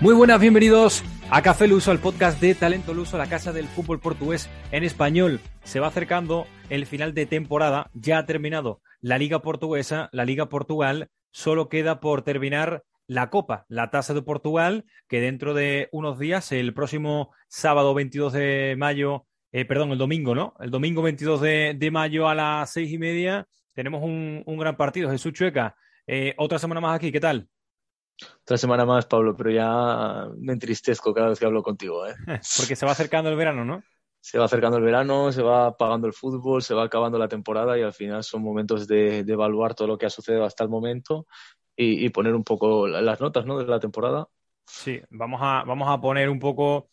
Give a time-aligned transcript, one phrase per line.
[0.00, 4.00] Muy buenas, bienvenidos a Café Luso, el podcast de Talento Luso, la casa del fútbol
[4.00, 5.40] portugués en español.
[5.62, 10.48] Se va acercando el final de temporada, ya ha terminado la Liga Portuguesa, la Liga
[10.48, 16.18] Portugal, solo queda por terminar la Copa, la Tasa de Portugal, que dentro de unos
[16.18, 20.54] días, el próximo sábado 22 de mayo, eh, perdón, el domingo, ¿no?
[20.60, 25.10] El domingo 22 de, mayo a las seis y media tenemos un, un gran partido.
[25.10, 27.50] Jesús Chueca, eh, otra semana más aquí, ¿qué tal?
[28.42, 32.06] Otra semana más, Pablo, pero ya me entristezco cada vez que hablo contigo.
[32.06, 32.14] ¿eh?
[32.56, 33.82] Porque se va acercando el verano, ¿no?
[34.20, 37.78] Se va acercando el verano, se va apagando el fútbol, se va acabando la temporada
[37.78, 40.68] y al final son momentos de, de evaluar todo lo que ha sucedido hasta el
[40.68, 41.26] momento
[41.74, 43.58] y, y, poner un poco las notas ¿no?
[43.58, 44.28] de la temporada.
[44.66, 46.90] Sí, vamos a, vamos a poner un poco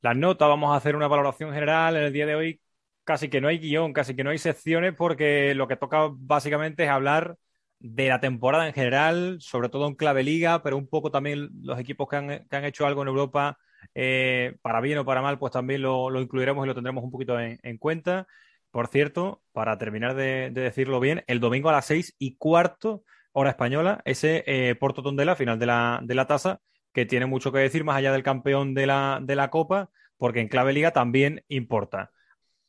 [0.00, 1.96] las notas, vamos a hacer una valoración general.
[1.96, 2.60] En el día de hoy
[3.04, 6.84] casi que no hay guion, casi que no hay secciones porque lo que toca básicamente
[6.84, 7.38] es hablar
[7.80, 11.78] de la temporada en general, sobre todo en clave liga, pero un poco también los
[11.78, 13.58] equipos que han, que han hecho algo en Europa,
[13.94, 17.10] eh, para bien o para mal, pues también lo, lo, incluiremos y lo tendremos un
[17.10, 18.26] poquito en, en cuenta.
[18.70, 23.04] Por cierto, para terminar de, de, decirlo bien, el domingo a las seis y cuarto,
[23.32, 26.60] hora española, ese eh, Porto Tondela, final de la, de la tasa,
[26.92, 30.40] que tiene mucho que decir más allá del campeón de la, de la Copa, porque
[30.40, 32.10] en clave liga también importa.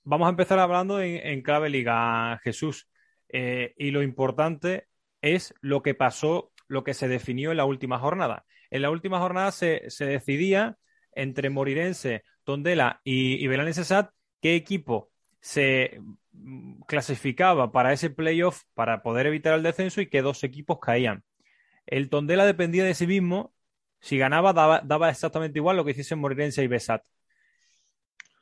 [0.03, 2.87] Vamos a empezar hablando en, en clave liga, Jesús.
[3.29, 4.88] Eh, y lo importante
[5.21, 8.45] es lo que pasó, lo que se definió en la última jornada.
[8.69, 10.77] En la última jornada se, se decidía
[11.13, 15.99] entre Morirense, Tondela y, y SAT qué equipo se
[16.87, 21.23] clasificaba para ese playoff para poder evitar el descenso y qué dos equipos caían.
[21.85, 23.53] El Tondela dependía de sí mismo.
[23.99, 27.03] Si ganaba, daba, daba exactamente igual lo que hiciesen Morirense y Besat.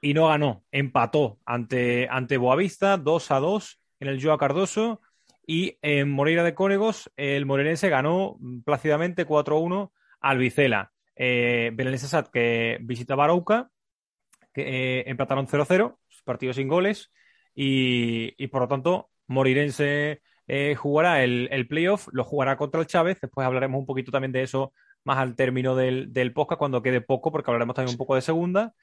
[0.02, 0.64] Y no ganó.
[0.72, 5.02] Empató ante, ante Boavista, 2 a 2 en el Joa Cardoso.
[5.50, 10.91] Y en Moreira de Cónegos, el moreirense ganó plácidamente 4-1 al Vicela.
[11.16, 11.74] Eh,
[12.34, 13.72] que visitaba Arauca,
[14.53, 17.12] que eh, empataron 0-0, partido sin goles,
[17.56, 22.88] y, y, por lo tanto, Morirense eh, jugará el, el, playoff, lo jugará contra el
[22.88, 24.74] Chávez, después hablaremos un poquito también de eso
[25.06, 28.22] más al término del, del podcast, cuando quede poco, porque hablaremos también un poco de
[28.22, 28.75] segunda,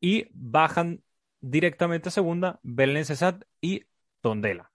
[0.00, 1.02] y bajan
[1.40, 3.22] directamente a segunda Belenenses
[3.60, 3.84] y
[4.22, 4.70] Tondela.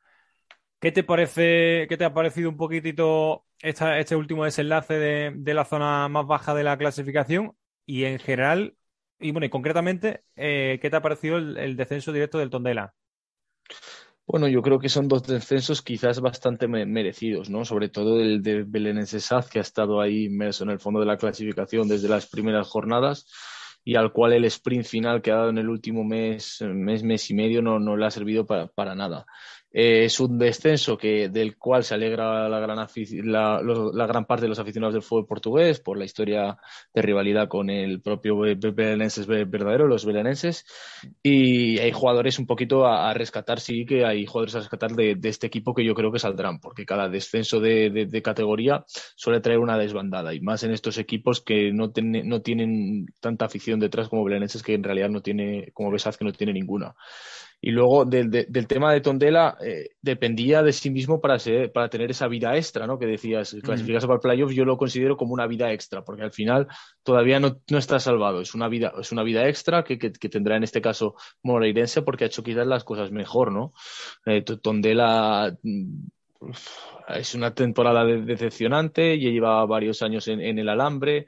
[0.81, 5.63] ¿Qué te parece, qué te ha parecido un poquitito esta, este último desenlace de, la
[5.63, 7.55] zona más baja de la clasificación?
[7.85, 8.75] Y en general,
[9.19, 12.95] y bueno, y concretamente, eh, ¿qué te ha parecido el, descenso directo del Tondela?
[14.25, 17.63] Bueno, yo creo que son dos descensos quizás bastante me merecidos, ¿no?
[17.63, 21.05] Sobre todo el de Belenenses Saz, que ha estado ahí inmerso en el fondo de
[21.05, 23.27] la clasificación desde las primeras jornadas
[23.83, 27.29] y al cual el sprint final que ha dado en el último mes, mes, mes
[27.29, 29.27] y medio no, no le ha servido para nada.
[29.73, 32.77] Eh, es un descenso que, del cual se alegra la gran,
[33.23, 36.57] la, gran parte de los aficionados del fútbol portugués por la historia
[36.93, 40.65] de rivalidad con el propio belenenses verdadero, los belenenses.
[41.23, 45.29] Y hay jugadores un poquito a, rescatar, sí que hay jugadores a rescatar de, de,
[45.29, 48.83] este equipo que yo creo que saldrán, porque cada descenso de, de, de categoría
[49.15, 53.45] suele traer una desbandada, y más en estos equipos que no, ten, no tienen tanta
[53.45, 56.95] afición detrás como belenenses, que en realidad no tiene, como Besaz, que no tiene ninguna.
[57.63, 61.71] Y luego del, de, del tema de Tondela, eh, dependía de sí mismo para, ser,
[61.71, 62.97] para tener esa vida extra, ¿no?
[62.97, 64.09] Que decías, clasificarse mm.
[64.09, 66.67] para el playoff, yo lo considero como una vida extra, porque al final
[67.03, 68.41] todavía no, no está salvado.
[68.41, 72.01] Es una vida, es una vida extra que, que, que, tendrá en este caso Moreirense
[72.01, 73.73] porque ha hecho quizás las cosas mejor, ¿no?
[74.25, 75.55] Eh, Tondela
[77.09, 81.27] es una temporada decepcionante, ya lleva varios años en, en el alambre,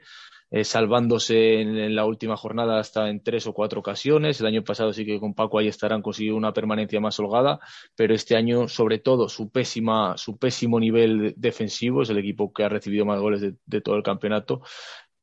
[0.56, 4.40] eh, salvándose en, la última jornada hasta en tres o cuatro ocasiones.
[4.40, 7.58] El año pasado sí que con Paco ahí estarán consiguiendo una permanencia más holgada,
[7.96, 12.62] pero este año, sobre todo, su, pésima, su pésimo nivel defensivo, es el equipo que
[12.62, 14.60] ha recibido más goles de todo el campeonato,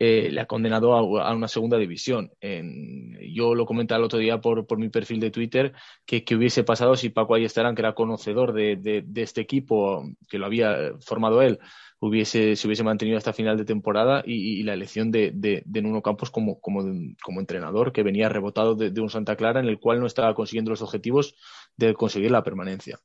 [0.03, 2.31] eh, le ha condenado a, una segunda división.
[2.41, 5.73] Yo lo comentaba el otro día por, por mi perfil de Twitter
[6.07, 10.03] que, que, hubiese pasado si Paco ahí estarán, que era conocedor de, de, este equipo,
[10.27, 11.59] que lo había formado él,
[11.99, 16.01] hubiese, se hubiese mantenido hasta final de temporada y, y la elección de, de, Nuno
[16.01, 16.83] Campos como, como,
[17.23, 20.71] como entrenador, que venía rebotado de, un Santa Clara en el cual no estaba consiguiendo
[20.71, 21.35] los objetivos
[21.77, 22.99] de conseguir la permanencia.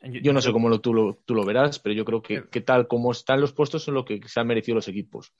[0.00, 2.60] Yo no sé cómo lo, tú, lo, tú lo verás, pero yo creo que, que
[2.60, 5.32] tal como están los puestos son lo que se han merecido los equipos.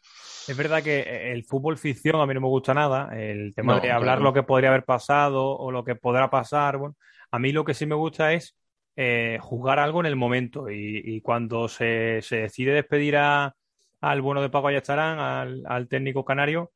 [0.48, 3.90] Es verdad que el fútbol ficción a mí no me gusta nada, el tema de
[3.90, 6.78] hablar lo que podría haber pasado o lo que podrá pasar.
[6.78, 6.96] Bueno,
[7.30, 8.56] a mí lo que sí me gusta es
[8.96, 13.54] eh, jugar algo en el momento y, cuando se, se, decide despedir a,
[14.00, 16.72] al bueno de Paco Ayestarán, al, al técnico canario,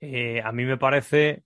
[0.00, 1.44] eh, a mí me parece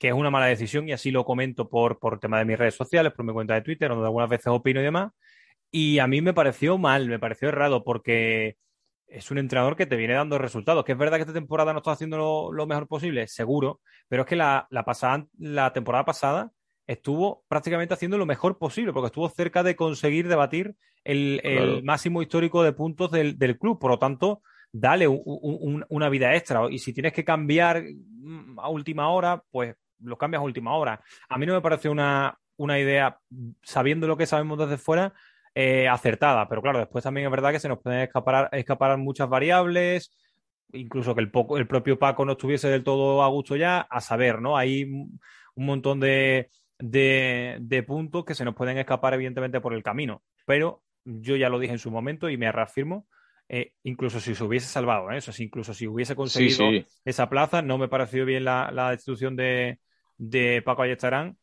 [0.00, 2.74] que es una mala decisión y así lo comento por, por tema de mis redes
[2.74, 5.12] sociales, por mi cuenta de Twitter, donde algunas veces opino y demás.
[5.70, 8.56] Y a mí me pareció mal, me pareció errado, porque
[9.06, 10.86] es un entrenador que te viene dando resultados.
[10.86, 14.28] Que es verdad que esta temporada no está haciendo lo, mejor posible, seguro, pero es
[14.28, 16.50] que la, la, pasada, la temporada pasada
[16.86, 22.22] estuvo prácticamente haciendo lo mejor posible, porque estuvo cerca de conseguir debatir el, el máximo
[22.22, 23.78] histórico de puntos del, del, club.
[23.78, 24.40] Por lo tanto,
[24.72, 26.62] dale un, una vida extra.
[26.70, 31.00] Y si tienes que cambiar mm, a última hora, pues lo cambias a última hora.
[31.28, 33.18] A mí no me parece una, una idea,
[33.62, 35.14] sabiendo lo que sabemos desde fuera,
[35.54, 36.48] eh, acertada.
[36.48, 40.16] Pero claro, después también es verdad que se nos pueden escapar, escapar muchas variables,
[40.72, 44.00] incluso que el, poco, el propio Paco no estuviese del todo a gusto ya, a
[44.00, 44.56] saber, ¿no?
[44.56, 49.82] Hay un montón de, de, de puntos que se nos pueden escapar, evidentemente, por el
[49.82, 50.22] camino.
[50.46, 53.06] Pero yo ya lo dije en su momento y me reafirmo.
[53.48, 55.18] Eh, incluso si se hubiese salvado, ¿eh?
[55.38, 57.00] incluso si hubiese conseguido sí, sí.
[57.04, 59.80] esa plaza, no me pareció bien la, la destitución de,
[60.64, 61.36] Paco Ayestarán.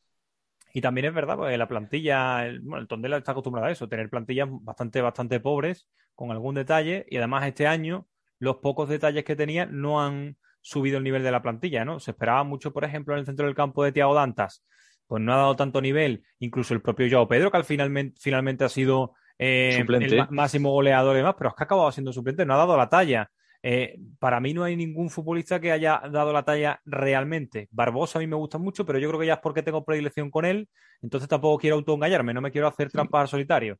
[0.73, 3.89] Y también es verdad, pues la plantilla, el, bueno, el Tondela está acostumbrado a eso,
[3.89, 8.07] tener plantillas bastante, bastante pobres, con algún detalle, y además este año
[8.39, 11.99] los pocos detalles que tenía no han subido el nivel de la plantilla, ¿no?
[11.99, 14.63] Se esperaba mucho, por ejemplo, en el centro del campo de Tiago Dantas,
[15.07, 18.65] pues no ha dado tanto nivel, incluso el propio Joao Pedro, que al finalmente, finalmente
[18.65, 22.45] ha sido eh, el máximo goleador y demás, pero es que ha acabado siendo suplente,
[22.45, 23.31] no ha dado la talla.
[23.63, 27.67] Eh, para mí no hay ningún futbolista que haya dado la talla realmente.
[27.71, 30.31] Barbosa a mí me gusta mucho, pero yo creo que ya es porque tengo predilección
[30.31, 30.69] con él,
[31.01, 33.79] entonces tampoco quiero autoengañarme, no me quiero hacer trampas al solitario.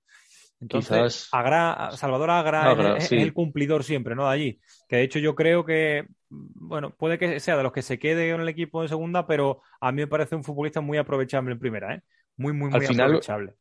[0.59, 1.29] Entonces, Quizás...
[1.31, 3.15] Agra, Salvador Agra, Agra es, sí.
[3.15, 4.25] el cumplidor siempre, ¿no?
[4.25, 4.59] De allí.
[4.87, 8.31] Que de hecho yo creo que, bueno, puede que sea de los que se quede
[8.31, 11.59] en el equipo de segunda, pero a mí me parece un futbolista muy aprovechable en
[11.59, 12.01] primera, ¿eh?
[12.37, 13.53] Muy, muy, muy Al final, aprovechable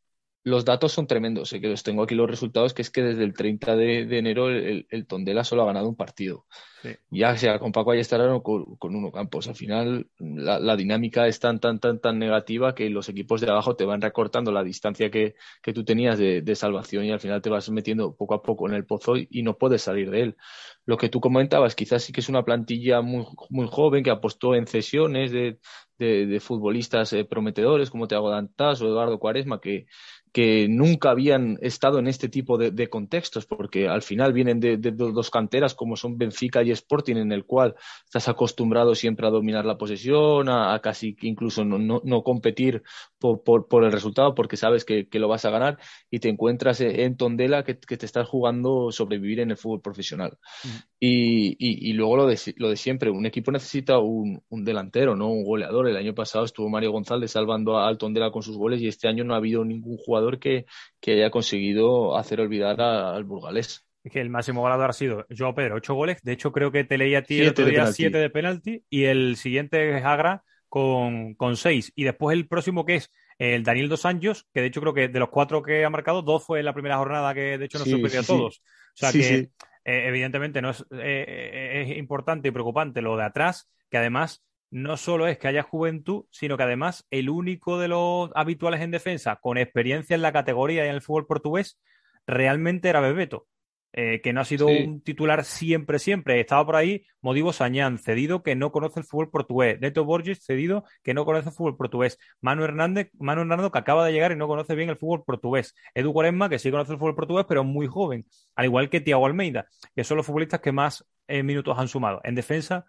[0.47, 1.49] los datos son tremendos.
[1.49, 4.19] Sé que los tengo aquí los resultados, que es que desde el 30 de, de
[4.19, 6.47] enero el, el, Tondela solo ha ganado un partido.
[6.83, 6.91] Sí.
[7.11, 9.49] Ya sea con Paco Ayestarán o con, con Uno Campos.
[9.49, 13.51] Al final la, la, dinámica es tan, tan, tan, tan negativa que los equipos de
[13.51, 17.19] abajo te van recortando la distancia que, que tú tenías de, de, salvación y al
[17.19, 20.13] final te vas metiendo poco a poco en el pozo y, y, no puedes salir
[20.13, 20.37] de él.
[20.85, 24.55] Lo que tú comentabas, quizás sí que es una plantilla muy, muy joven que apostó
[24.55, 25.59] en cesiones de,
[25.99, 29.87] de, futbolistas eh, prometedores como Teago Dantas o Eduardo Cuaresma que
[30.37, 35.31] que nunca habían estado en este tipo de, contextos, porque al final vienen de, dos
[35.31, 37.75] canteras como son Benfica y Sporting, en el cual
[38.05, 42.83] estás acostumbrado siempre a dominar la posesión, a, casi incluso no, no, no competir
[43.19, 45.79] por, por, el resultado, porque sabes que, que, lo vas a ganar,
[46.11, 50.37] y te encuentras en Tondela que, que te estás jugando sobrevivir en el fútbol profesional.
[50.65, 50.69] Mm.
[50.99, 55.15] Y, y, y, luego lo de, lo de siempre, un equipo necesita un, un, delantero,
[55.15, 55.89] no un goleador.
[55.89, 59.23] El año pasado estuvo Mario González salvando al Tondela con sus goles y este año
[59.23, 60.65] no ha habido ningún jugador que,
[60.99, 63.87] que haya conseguido hacer olvidar a, al burgalés.
[64.05, 66.23] Es que el máximo goleador ha sido Joao Pedro, ocho goles.
[66.23, 69.05] De hecho, creo que te leí a ti el otro día siete de penalti y
[69.05, 71.93] el siguiente es Agra con, con seis.
[71.95, 75.09] Y después el próximo que es el Daniel Dos Anjos, que de hecho creo que
[75.09, 77.79] de los cuatro que ha marcado, dos fue en la primera jornada que de hecho
[77.79, 78.63] no sí, sí, a todos.
[78.95, 79.07] Sí.
[79.07, 79.51] O sea que
[79.87, 84.97] eh, evidentemente no es, eh, es importante y preocupante lo de atrás, que además no
[84.97, 89.37] solo es que haya juventud, sino que además el único de los habituales en defensa
[89.37, 91.79] con experiencia en la categoría y en el fútbol portugués
[92.27, 93.47] realmente era Bebeto,
[93.93, 94.85] eh, que no ha sido sí.
[94.87, 96.39] un titular siempre, siempre.
[96.41, 99.81] Estaba por ahí Modivo Sañán, cedido que no conoce el fútbol portugués.
[99.81, 102.19] Neto Borges, cedido que no conoce el fútbol portugués.
[102.41, 105.75] Manu Hernández, Manu Hernando, que acaba de llegar y no conoce bien el fútbol portugués.
[105.95, 108.27] Edu Cuaresma, que sí conoce el fútbol portugués, pero muy joven.
[108.55, 112.21] Al igual que Tiago Almeida, que son los futbolistas que más eh, minutos han sumado.
[112.25, 112.85] En defensa,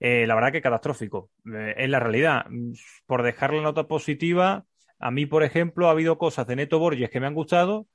[0.00, 1.30] eh, la verdad que catastrófico.
[1.76, 2.46] Es la realidad.
[3.06, 4.66] Por dejar la nota positiva,
[4.98, 7.86] a mí, por ejemplo, ha habido cosas de Neto Borges que me han gustado.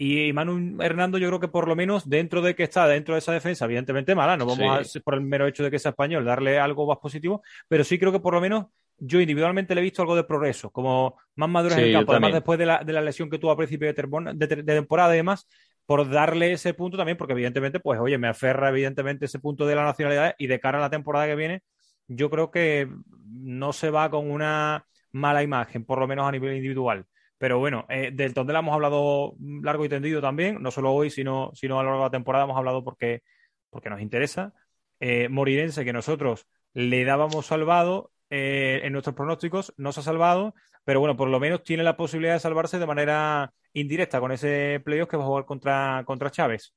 [0.00, 3.18] Y Manu Hernando, yo creo que por lo menos dentro de que está dentro de
[3.18, 4.98] esa defensa, evidentemente mala, no vamos sí.
[4.98, 7.98] a, por el mero hecho de que sea español, darle algo más positivo, pero sí
[7.98, 11.48] creo que por lo menos yo individualmente le he visto algo de progreso, como más
[11.48, 13.56] maduro sí, en el campo, además después de la, de la, lesión que tuvo a
[13.56, 15.48] principio de, de, de temporada y demás,
[15.84, 19.74] por darle ese punto también, porque evidentemente, pues oye, me aferra evidentemente ese punto de
[19.74, 21.62] la nacionalidad y de cara a la temporada que viene,
[22.06, 22.88] yo creo que
[23.24, 27.06] no se va con una mala imagen, por lo menos a nivel individual.
[27.38, 31.52] Pero bueno, eh, del Tondela hemos hablado largo y tendido también, no solo hoy, sino,
[31.54, 33.22] sino a lo largo de la temporada hemos hablado porque,
[33.70, 34.52] porque nos interesa.
[35.00, 40.54] Eh, Morirense, que nosotros le dábamos salvado, eh, en nuestros pronósticos, no se ha salvado,
[40.84, 44.80] pero bueno, por lo menos tiene la posibilidad de salvarse de manera indirecta con ese
[44.84, 46.74] playoff que va a jugar contra, contra Chávez.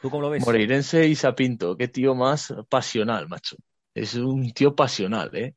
[0.00, 0.44] ¿Tú cómo lo ves?
[0.44, 3.56] Moreirense y Sapinto, qué tío más pasional, macho.
[3.94, 5.54] Es un tío pasional, ¿eh?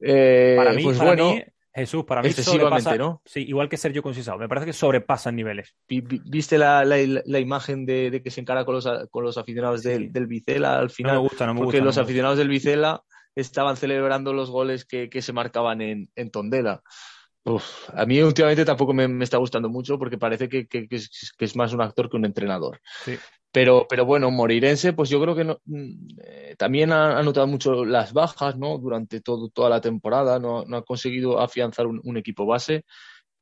[0.00, 1.42] eh para mí, pues para bueno, mí,
[1.76, 3.22] Jesús, para mí sobrepasa, ¿no?
[3.24, 5.74] sí, igual que Sergio Concisado, me parece que sobrepasan niveles.
[5.88, 9.22] Vi- vi- ¿Viste la, la, la imagen de, de que se encara con los, con
[9.22, 9.90] los aficionados Sí.
[9.90, 11.12] del, del Vicela al No final?
[11.16, 11.78] me gusta, no me porque gusta.
[11.80, 12.02] no los gusta.
[12.02, 13.02] aficionados del Vicela
[13.34, 16.82] estaban celebrando los goles que, que se marcaban en, en Tondela.
[17.46, 20.96] Uf, a mí últimamente tampoco me, me está gustando mucho porque parece que, que- que
[20.96, 22.80] es, que es más un actor que un entrenador.
[23.04, 23.16] Sí.
[23.52, 27.46] Pero, pero bueno, Moreirense, pues yo creo que no- mm, eh, también ha, ha notado
[27.46, 28.78] mucho las bajas, ¿no?
[28.78, 32.84] Durante todo, toda la temporada, no, no ha conseguido afianzar un, un equipo base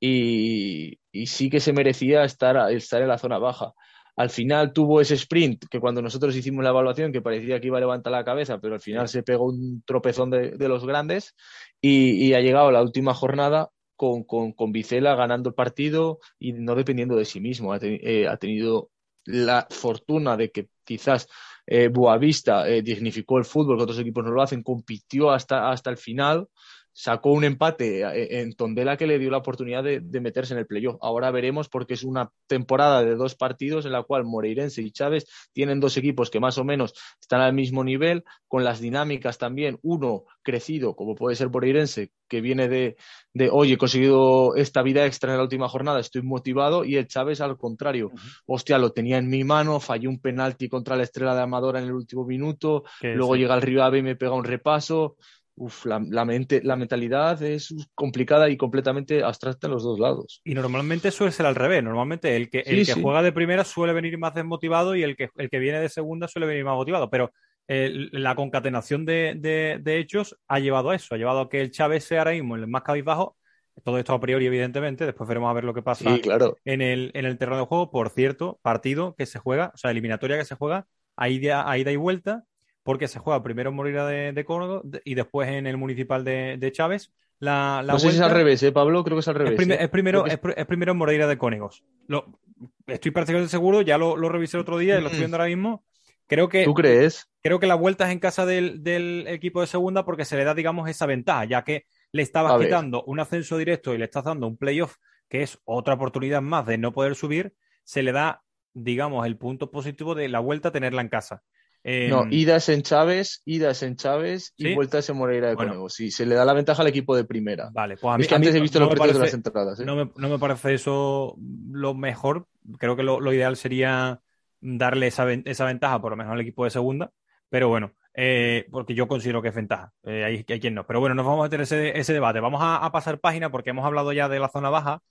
[0.01, 3.73] y, y sí que se merecía estar, estar en la zona baja.
[4.17, 7.79] Al final tuvo ese sprint que cuando nosotros hicimos la evaluación que parecía que iba
[7.79, 11.35] a levantar la cabeza, pero al final se pegó un tropezón de, de los grandes
[11.81, 16.53] y, y ha llegado la última jornada con, con, con Vicela ganando el partido y
[16.53, 17.73] no dependiendo de sí mismo.
[17.73, 18.91] Ha, eh, ha tenido
[19.25, 21.29] la fortuna de que quizás
[21.67, 25.91] eh, Boavista eh, dignificó el fútbol, que otros equipos no lo hacen, compitió hasta, hasta
[25.91, 26.49] el final,
[26.97, 30.61] sacó un empate eh, en Tondela que le dio la oportunidad de, de meterse en
[30.61, 30.97] el playoff.
[31.03, 35.27] Ahora veremos porque es una temporada de dos partidos en la cual Moreirense y Chávez
[35.53, 39.81] tienen dos equipos que más o menos están al mismo nivel, con las dinámicas también,
[39.83, 42.97] uno crecido, como puede ser Moreirense, que viene de,
[43.33, 47.09] de oye, he conseguido esta vida extra en la última jornada, estoy motivado, y el
[47.09, 48.13] Chávez al contrario,
[48.47, 51.87] hostia, lo tenía en mi mano, fallé un penalti contra la estrella de Amadora en
[51.87, 55.17] el último minuto, luego llega el Rivave y me pega un repaso.
[55.57, 60.41] Uf, la, la mente, la mentalidad es complicada y completamente abstracta en los dos lados.
[60.45, 61.83] Y normalmente suele ser al revés.
[61.83, 63.03] Normalmente el que, el Sí, que sí.
[63.03, 66.27] juega de primera suele venir más desmotivado y el que, el que viene de segunda
[66.27, 67.09] suele venir más motivado.
[67.09, 67.31] Pero
[67.69, 71.15] eh, la concatenación de, de- de hechos ha llevado a eso.
[71.15, 73.37] Ha llevado a que el Chávez sea ahora mismo el más cabizbajo.
[73.85, 75.07] Todo esto a priori, evidentemente.
[75.07, 76.57] Después veremos a ver lo que pasa Sí, claro.
[76.65, 77.91] en el, en el terreno de juego.
[77.93, 81.79] Por cierto, partido que se juega, o sea, eliminatoria que se juega a ida, a
[81.79, 82.43] ida y vuelta,
[82.85, 86.57] porque se juega primero en Moreira de, de Córdoba y después en el municipal de,
[86.59, 87.13] de Chávez.
[87.41, 89.03] La, la no sé si es al revés, ¿eh, Pablo?
[89.03, 89.69] Creo que es al es, revés.
[89.69, 89.77] ¿eh?
[89.81, 91.83] es primero, es, pr- es primero en Moreira de Cónegos.
[92.07, 92.39] Lo,
[92.87, 95.49] estoy prácticamente seguro, ya lo, lo revisé el otro día y lo estoy viendo ahora
[95.49, 95.85] mismo.
[96.27, 97.29] Creo que, ¿Tú crees?
[97.43, 100.45] creo que la vuelta es en casa del, del equipo de segunda porque se le
[100.45, 102.69] da, digamos, esa ventaja, ya que le estabas A ver.
[102.69, 104.97] quitando un ascenso directo y le estás dando un playoff,
[105.29, 109.71] que es otra oportunidad más de no poder subir, se le da, digamos, el punto
[109.71, 111.43] positivo de la vuelta a tenerla en casa.
[111.87, 115.73] Eh, No, idas en Chávez, idas en Chávez y vueltas en Moreira de Bueno.
[115.73, 115.89] Conego.
[115.91, 117.69] Sí, se le da la ventaja al equipo de primera.
[117.73, 119.25] Vale, pues a mí, es que a mí antes he visto no los precios de
[119.25, 119.81] las entradas.
[119.81, 119.85] ¿eh?
[119.85, 121.37] No me, no me parece eso
[121.71, 122.47] lo mejor.
[122.79, 124.21] Creo que lo, lo ideal sería
[124.61, 127.11] darle esa, esa ventaja, por lo menos al equipo de segunda.
[127.51, 129.93] Pero bueno, eh, porque yo considero que es ventaja.
[130.05, 130.87] Eh, hay, hay quien no.
[130.87, 132.41] Pero bueno, no vamos a tener ese, ese debate.
[132.41, 135.03] Vamos a, a pasar página porque hemos hablado ya de la zona baja.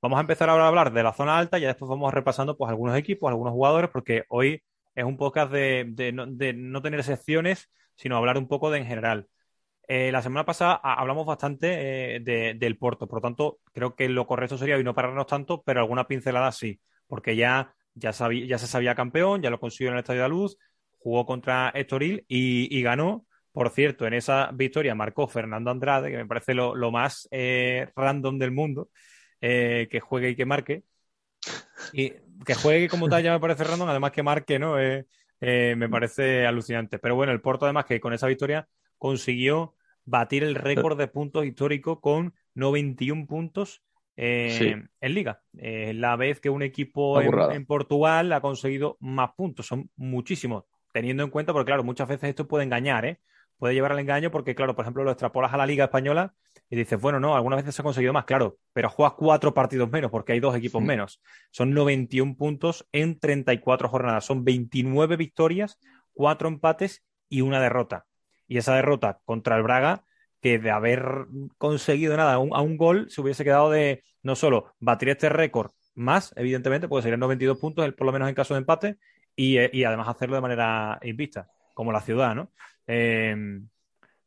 [0.00, 2.56] Vamos a empezar ahora a hablar de la zona alta y ya después vamos repasando
[2.56, 4.62] pues algunos equipos, algunos jugadores, porque hoy
[5.00, 6.12] es un podcast de, de
[6.52, 9.28] no, tener secciones, sino hablar un poco de en general.
[9.88, 14.08] Eh, la semana pasada hablamos bastante eh, de- del Porto, por lo tanto, creo que
[14.08, 18.94] lo correcto sería hoy no pararnos tanto, pero alguna pincelada sí, porque ya, se sabía
[18.94, 20.58] campeón, ya lo consiguió en el Estadio de la Luz,
[20.98, 23.26] jugó contra Estoril y, y ganó.
[23.52, 28.38] Por cierto, en esa victoria marcó Fernando Andrade, que me parece lo, más eh, random
[28.38, 28.90] del mundo,
[29.40, 30.84] que juegue y que marque.
[31.92, 32.12] Y
[32.44, 34.78] que juegue como tal ya me parece random, además que marque, ¿no?
[34.78, 35.06] Eh,
[35.40, 36.98] eh, me parece alucinante.
[36.98, 38.68] Pero bueno, el Porto además que con esa victoria
[38.98, 43.82] consiguió batir el récord de puntos histórico con 91 puntos
[44.16, 44.74] eh, Sí.
[45.00, 45.40] en liga.
[45.56, 51.22] Eh, la vez que un equipo en Portugal ha conseguido más puntos, son muchísimos, teniendo
[51.22, 53.20] en cuenta, porque claro, muchas veces esto puede engañar, ¿eh?
[53.56, 56.34] Puede llevar al engaño porque, claro, por ejemplo, lo extrapolas a la liga española
[56.70, 59.90] y dices, bueno, no, algunas veces se ha conseguido más, claro, pero juegas cuatro partidos
[59.90, 61.20] menos porque hay dos equipos menos.
[61.50, 64.24] Son 91 puntos en 34 jornadas.
[64.24, 65.78] Son 29 victorias,
[66.12, 68.06] cuatro empates y una derrota.
[68.46, 70.04] Y esa derrota contra el Braga,
[70.40, 71.26] que de haber
[71.58, 75.72] conseguido nada, un- a un gol, se hubiese quedado de no solo batir este récord
[75.94, 78.96] más, evidentemente, porque serían 92 puntos, el- por lo menos en caso de empate,
[79.34, 82.52] y, eh, y además hacerlo de manera invicta, como la ciudad, ¿no?
[82.86, 83.36] Eh,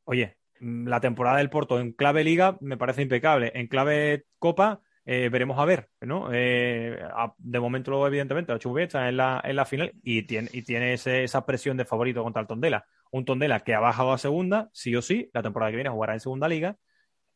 [0.03, 3.51] oye, la temporada del Porto en clave liga me parece impecable.
[3.55, 6.29] En clave copa, eh, veremos a ver, ¿no?
[6.31, 6.97] Eh,
[7.37, 11.45] de momento, evidentemente, Chubé está en la, en la final y tiene, y tiene esa
[11.45, 12.85] presión de favorito contra el Tondela.
[13.11, 16.13] Un Tondela que ha bajado a segunda, sí o sí, la temporada que viene jugará
[16.13, 16.77] en segunda liga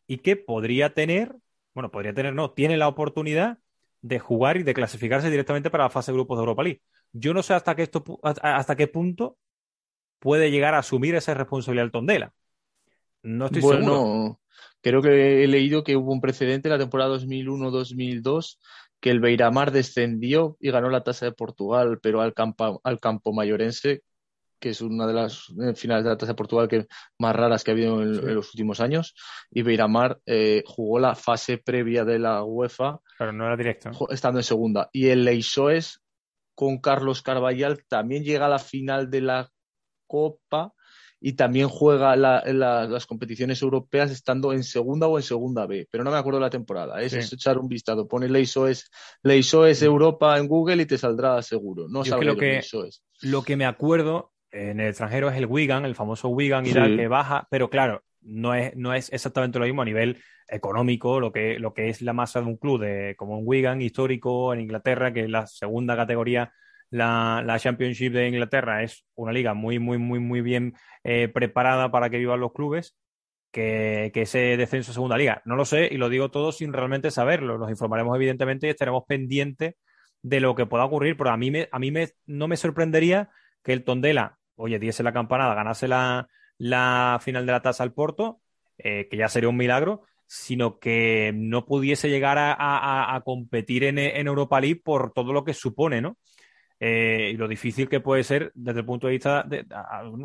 [0.08, 1.36] y que podría tener,
[1.74, 3.60] bueno, podría tener, no, tiene la oportunidad
[4.02, 6.82] de jugar y de clasificarse directamente para la fase de grupos de Europa League.
[7.12, 9.38] Yo no sé hasta qué, esto, hasta qué punto
[10.20, 12.34] puede llegar a asumir esa responsabilidad el Tondela.
[13.24, 14.40] No estoy bueno, seguro.
[14.82, 18.58] creo que he leído que hubo un precedente en la temporada 2001-2002
[19.00, 23.32] que el Beiramar descendió y ganó la tasa de Portugal, pero al, campo, al campo
[23.32, 24.02] mayorense,
[24.60, 26.88] que es una de las eh, finales de la tasa de Portugal que,
[27.20, 28.22] más raras que ha habido en, Sí.
[28.22, 29.14] en los últimos años,
[29.52, 33.92] y Beiramar eh, jugó la fase previa de la UEFA Pero no era directo.
[34.10, 34.90] estando en segunda.
[34.92, 36.02] Y el Leisoes
[36.56, 39.50] con Carlos Carballal también llega a la final de la
[40.08, 40.74] Copa
[41.20, 45.88] y también juega la- la- las competiciones europeas estando en segunda o en segunda B,
[45.90, 47.00] pero no me acuerdo la temporada.
[47.10, 47.18] Sí.
[47.18, 48.08] es echar un vistazo.
[48.08, 48.90] Pone Leisoes,
[49.24, 51.88] Leisoes Europa en Google y te saldrá seguro.
[51.90, 52.62] No creo los que-.
[53.22, 56.76] Lo que me acuerdo en el extranjero es el Wigan, el famoso Wigan y Sí.
[56.76, 60.18] tal, que baja, pero claro, no es, no es exactamente lo mismo a nivel
[60.50, 63.82] económico, lo que, lo que es la masa de un club de, como un Wigan
[63.82, 66.52] histórico en Inglaterra, que es la segunda categoría,
[66.90, 71.92] la, la Championship de Inglaterra es una liga muy, muy, muy, muy bien eh, preparada
[71.92, 72.96] para que vivan los clubes.
[73.50, 75.42] Que, que ese descenso a segunda liga.
[75.46, 77.58] No lo sé y lo digo todo sin realmente saberlo.
[77.58, 79.76] Nos informaremos evidentemente y estaremos pendientes
[80.22, 83.30] de lo que pueda ocurrir, pero a mí, me, a mí me, no me sorprendería
[83.64, 86.28] que el Tondela, oye, diese la campanada, ganase la,
[86.58, 88.42] la final de la tasa al Porto,
[88.78, 93.86] eh, que ya sería un milagro, sino que no pudiese llegar a, a- a competir
[93.86, 96.18] en, en Europa League por todo lo que supone, ¿no?
[96.80, 99.66] Eh, y lo difícil que puede ser desde el punto de vista, de,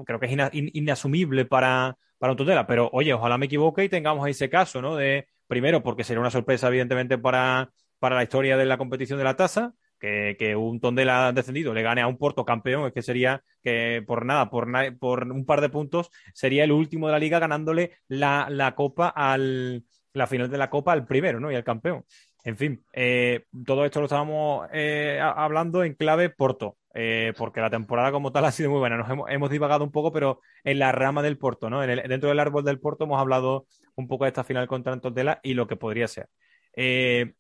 [0.05, 3.85] creo que es ina- in- inasumible para, para un Tondela, pero oye, ojalá me equivoque
[3.85, 4.97] y tengamos ese caso, ¿no?
[4.97, 9.25] De, primero, porque sería una sorpresa, evidentemente, para, para la historia de la competición de
[9.25, 13.03] la tasa, que, que un Tondela descendido le gane a un Porto campeón, es que
[13.03, 17.13] sería que por nada, por, na- por un par de puntos, sería el último de
[17.13, 21.51] la liga ganándole la, la copa al, la final de la copa al primero, ¿no?
[21.53, 22.05] Y al campeón.
[22.45, 27.71] En fin, eh, todo esto lo estábamos eh, hablando en clave Porto, eh, porque la
[27.71, 28.97] temporada como tal ha sido muy buena.
[28.97, 31.81] Nos hemos, divagado un poco, pero en la rama del Porto, ¿no?
[31.81, 35.55] Dentro del árbol del Porto hemos hablado un poco de esta final contra Antotela y
[35.55, 36.29] lo que podría ser.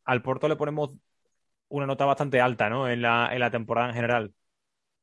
[0.04, 0.96] Al Porto le ponemos
[1.68, 2.88] una nota bastante alta, ¿no?
[2.88, 4.32] En la, temporada en general.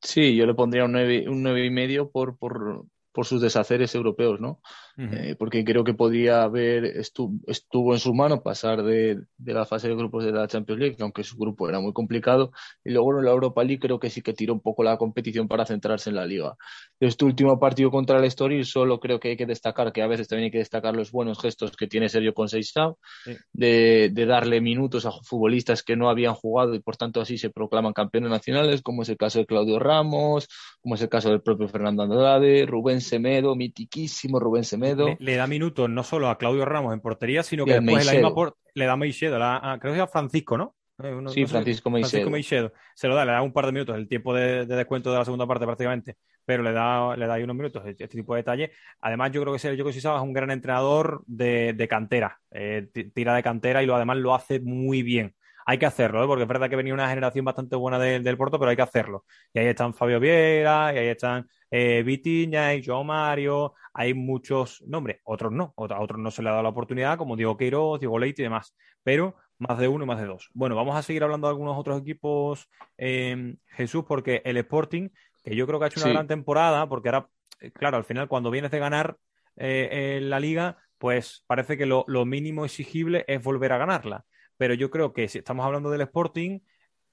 [0.01, 3.95] Sí, yo le pondría un nueve, un nueve y medio por, por, por sus deshaceres
[3.95, 4.61] europeos, ¿no?
[4.97, 5.07] Ujú.
[5.15, 9.65] Eh, porque creo que podía haber, estu- estuvo en su mano pasar de, de la
[9.65, 12.51] fase de grupos de la Champions League, aunque su grupo era muy complicado,
[12.83, 15.47] y luego en la Europa League creo que sí que tiró un poco la competición
[15.47, 16.55] para centrarse en la liga.
[16.99, 20.07] De este último partido contra el Estoril solo creo que hay que destacar que a
[20.07, 23.35] veces también hay que destacar los buenos gestos que tiene Sergio Conceição, Sí.
[23.53, 27.49] de, de darle minutos a futbolistas que no habían jugado y por tanto así se
[27.49, 30.47] proclaman campeones nacionales, como es el caso de Claudio Ramos,
[30.81, 35.07] como es el caso del propio Fernando Andrade, Rubén Semedo, mitiquísimo Rubén Semedo.
[35.07, 38.13] Le, le da minutos no solo a Claudio Ramos en portería, sino que después la
[38.13, 40.75] misma por- le da Meisedo, a- creo que a Francisco, ¿no?
[41.01, 42.09] Eh, Sí, no sé, Francisco Meisedo.
[42.09, 42.73] Francisco Meisedo.
[42.95, 45.17] Se lo da, le da un par de minutos, el tiempo de, de descuento de
[45.17, 48.39] la segunda parte prácticamente, pero le da, le da ahí unos minutos, este tipo de
[48.41, 48.71] detalle.
[48.99, 53.11] Además, yo creo que Sergio Conceição es un gran entrenador de, de cantera, eh, ti-
[53.11, 55.35] tira de cantera y lo, además lo hace muy bien.
[55.69, 56.27] Hay que hacerlo, ¿eh?
[56.27, 58.81] porque es verdad que venía una generación bastante buena de- del Porto, pero hay que
[58.81, 59.25] hacerlo.
[59.53, 64.81] Y ahí están Fabio Vieira, y ahí están eh, Vitiña y Joao Mario, hay muchos
[64.87, 67.99] nombres, otros no, a otros no se le ha dado la oportunidad, como Diego Queiroz,
[67.99, 70.49] Diego Leite y demás, pero más de uno y más de dos.
[70.55, 75.09] Bueno, vamos a seguir hablando de algunos otros equipos, eh, Jesús, porque el Sporting,
[75.43, 76.13] que yo creo que ha hecho una Sí.
[76.13, 77.27] gran temporada, porque ahora,
[77.59, 79.17] eh, claro, al final cuando vienes de ganar
[79.55, 84.25] eh, en la liga, pues parece que lo, lo mínimo exigible es volver a ganarla.
[84.59, 86.61] Pero yo creo que si estamos hablando del Sporting,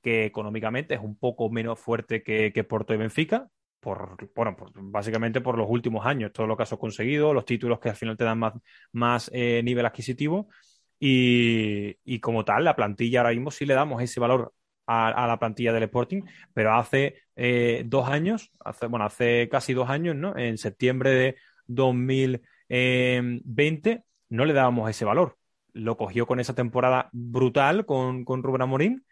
[0.02, 3.48] que económicamente es un poco menos fuerte que, que Porto y Benfica,
[3.80, 7.80] por, bueno, por- básicamente por los últimos años, todo lo que has conseguido, los títulos
[7.80, 8.52] que al final te dan más,
[8.92, 10.48] más eh, nivel adquisitivo.
[10.98, 14.54] Y, y como tal, la plantilla ahora mismo sí le damos ese valor
[14.86, 16.22] a, la plantilla del Sporting,
[16.54, 20.36] pero hace eh, dos años, hace, bueno, hace casi dos años, ¿no?
[20.38, 25.36] En septiembre de 2020 no le dábamos ese valor.
[25.76, 29.06] Lo cogió con esa temporada brutal con, con Rubén Amorín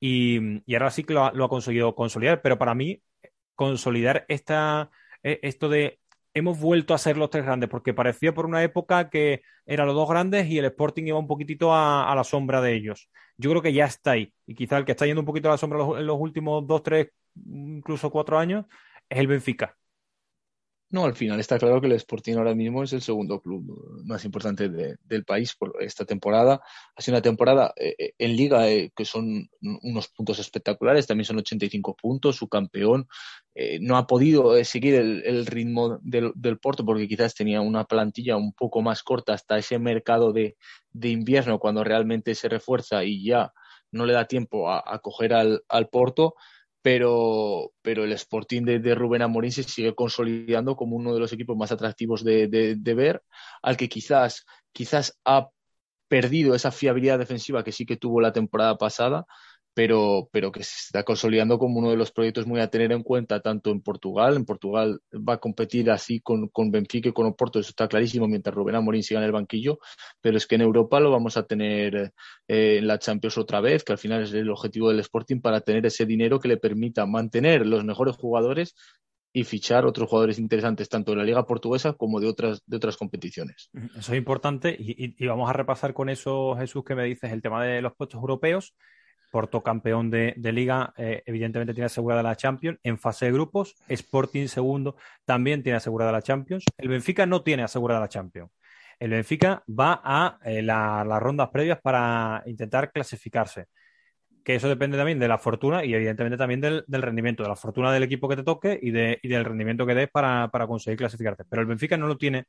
[0.00, 3.02] y, y ahora sí que lo ha, lo ha conseguido consolidar, pero para mí
[3.54, 4.90] consolidar esta,
[5.22, 5.98] eh, esto de
[6.34, 9.96] hemos vuelto a ser los tres grandes, porque parecía por una época que eran los
[9.96, 13.10] dos grandes y el Sporting iba un poquitito a, la sombra de ellos.
[13.36, 14.32] Yo creo que ya está ahí.
[14.46, 16.82] Y quizá el que está yendo un poquito a la sombra en los últimos dos,
[16.82, 18.66] tres, incluso cuatro años,
[19.08, 19.76] es el Benfica.
[20.90, 24.24] No, al final está claro que el Sporting ahora mismo es el segundo club más
[24.24, 26.62] importante de- del país por esta temporada.
[26.96, 31.26] Ha sido una temporada eh, eh, en liga eh, que son unos puntos espectaculares, también
[31.26, 33.06] son 85 puntos, su campeón
[33.80, 38.82] no ha podido seguir el, ritmo del, Porto porque quizás tenía una plantilla un poco
[38.82, 40.56] más corta hasta ese mercado de,
[40.92, 43.52] de invierno cuando realmente se refuerza y ya
[43.90, 46.36] no le da tiempo a, a coger al, al Porto
[46.82, 51.56] pero, pero el Sporting de, Rubén Amorín se sigue consolidando como uno de los equipos
[51.56, 53.22] más atractivos de, de, de ver,
[53.62, 55.48] al que quizás, quizás ha
[56.08, 59.26] perdido esa fiabilidad defensiva que sí que tuvo la temporada pasada,
[59.78, 63.04] pero, pero que se está consolidando como uno de los proyectos muy a tener en
[63.04, 64.34] cuenta, tanto en Portugal.
[64.34, 68.26] En Portugal va a competir así con, con Benfica y con Oporto, eso está clarísimo,
[68.26, 69.78] mientras Rubén Amorín siga en el banquillo,
[70.20, 72.12] pero es que en Europa lo vamos a tener
[72.48, 75.60] eh, en la Champions otra vez, que al final es el objetivo del Sporting para
[75.60, 78.74] tener ese dinero que le permita mantener los mejores jugadores
[79.32, 82.96] y fichar otros jugadores interesantes tanto de la liga portuguesa como de otras de otras
[82.96, 83.70] competiciones.
[83.96, 87.42] Eso es importante y, y, vamos a repasar con eso, Jesús, que me dices el
[87.42, 88.74] tema de los puestos europeos.
[89.30, 92.78] Porto campeón de, liga, eh, evidentemente tiene asegurada la Champions.
[92.82, 96.64] En fase de grupos, Sporting segundo también tiene asegurada la Champions.
[96.76, 98.50] El Benfica no tiene asegurada la Champions.
[98.98, 103.66] El Benfica va a eh, la, las rondas previas para intentar clasificarse.
[104.44, 107.92] Que eso depende también de la fortuna y evidentemente también del, rendimiento, de la fortuna
[107.92, 111.44] del equipo que te toque y del rendimiento que des para, para conseguir clasificarte.
[111.44, 112.46] Pero el Benfica no lo tiene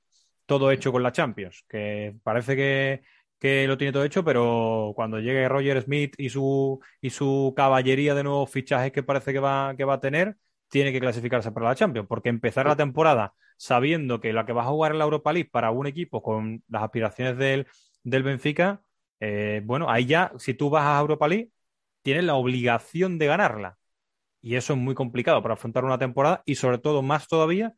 [0.50, 3.04] todo hecho con la Champions, que parece que,
[3.40, 8.14] que lo tiene todo hecho, pero cuando llegue Roger Smith y su, y su caballería
[8.16, 11.68] de nuevos fichajes que parece que va, que va a tener, tiene que clasificarse para
[11.68, 15.06] la Champions, porque empezar la temporada sabiendo que la que vas a jugar en la
[15.06, 17.68] Europa League para un equipo con las aspiraciones del,
[18.04, 18.82] del Benfica,
[19.20, 21.52] eh, bueno, ahí ya, si tú vas a Europa League,
[22.02, 23.78] tienes la obligación de ganarla.
[24.42, 27.74] Y eso es muy complicado para afrontar una temporada y sobre todo, más todavía,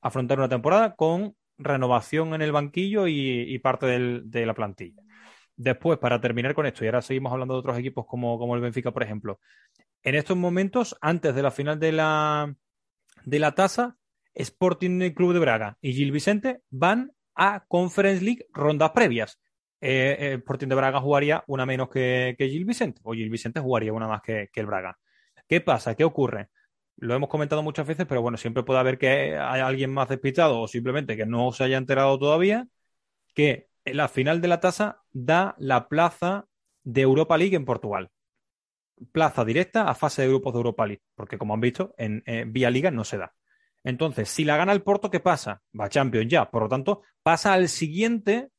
[0.00, 5.02] afrontar una temporada con renovación en el banquillo y, parte del, de la plantilla.
[5.56, 8.92] Después, para terminar con esto, y ahora seguimos hablando de otros equipos como, el Benfica,
[8.92, 9.40] por ejemplo.
[10.04, 12.54] En estos momentos, antes de la final de la,
[13.24, 13.96] de la tasa,
[14.34, 19.40] Sporting Club de Braga y Gil Vicente van a Conference League rondas previas.
[19.80, 23.58] Eh, eh, Sporting de Braga jugaría una menos que, que, Gil Vicente, o Gil Vicente
[23.58, 24.96] jugaría una más que, que el Braga.
[25.48, 25.96] ¿Qué pasa?
[25.96, 26.50] ¿Qué ocurre?
[27.00, 30.60] Lo hemos comentado muchas veces, pero bueno, siempre puede haber que haya alguien más despistado
[30.60, 32.66] o simplemente que no se haya enterado todavía,
[33.34, 36.46] que la final de la tasa da la plaza
[36.82, 38.10] de Europa League en Portugal.
[39.12, 42.52] Plaza directa a fase de grupos de Europa League, porque como han visto, en, en
[42.52, 43.32] vía liga no se da.
[43.84, 45.62] Entonces, si la gana el Porto, ¿qué pasa?
[45.78, 46.50] Va Champions ya.
[46.50, 48.50] Por lo tanto, pasa al siguiente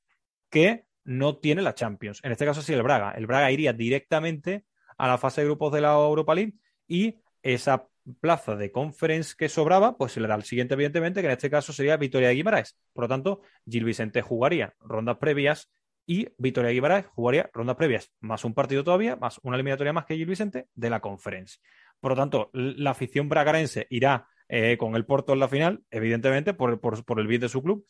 [0.49, 2.21] que no tiene la Champions.
[2.23, 3.11] En este caso sí el Braga.
[3.11, 4.65] El Braga iría directamente
[4.97, 6.53] a la fase de grupos de la Europa League
[6.87, 11.27] y esa plaza de conference que sobraba, pues se le da al siguiente, evidentemente, que
[11.27, 12.77] en este caso sería Vitoria de Guimaraes.
[12.93, 15.71] Por lo tanto, Gil Vicente jugaría rondas previas
[16.05, 20.05] y Vitoria de Guimaraes jugaría rondas previas, más un partido todavía, más una eliminatoria más
[20.05, 21.59] que Gil Vicente de la conference.
[21.99, 26.53] Por lo tanto, la afición bragarense irá eh, con el Porto en la final, evidentemente,
[26.53, 27.85] por, por, por el bien de su club.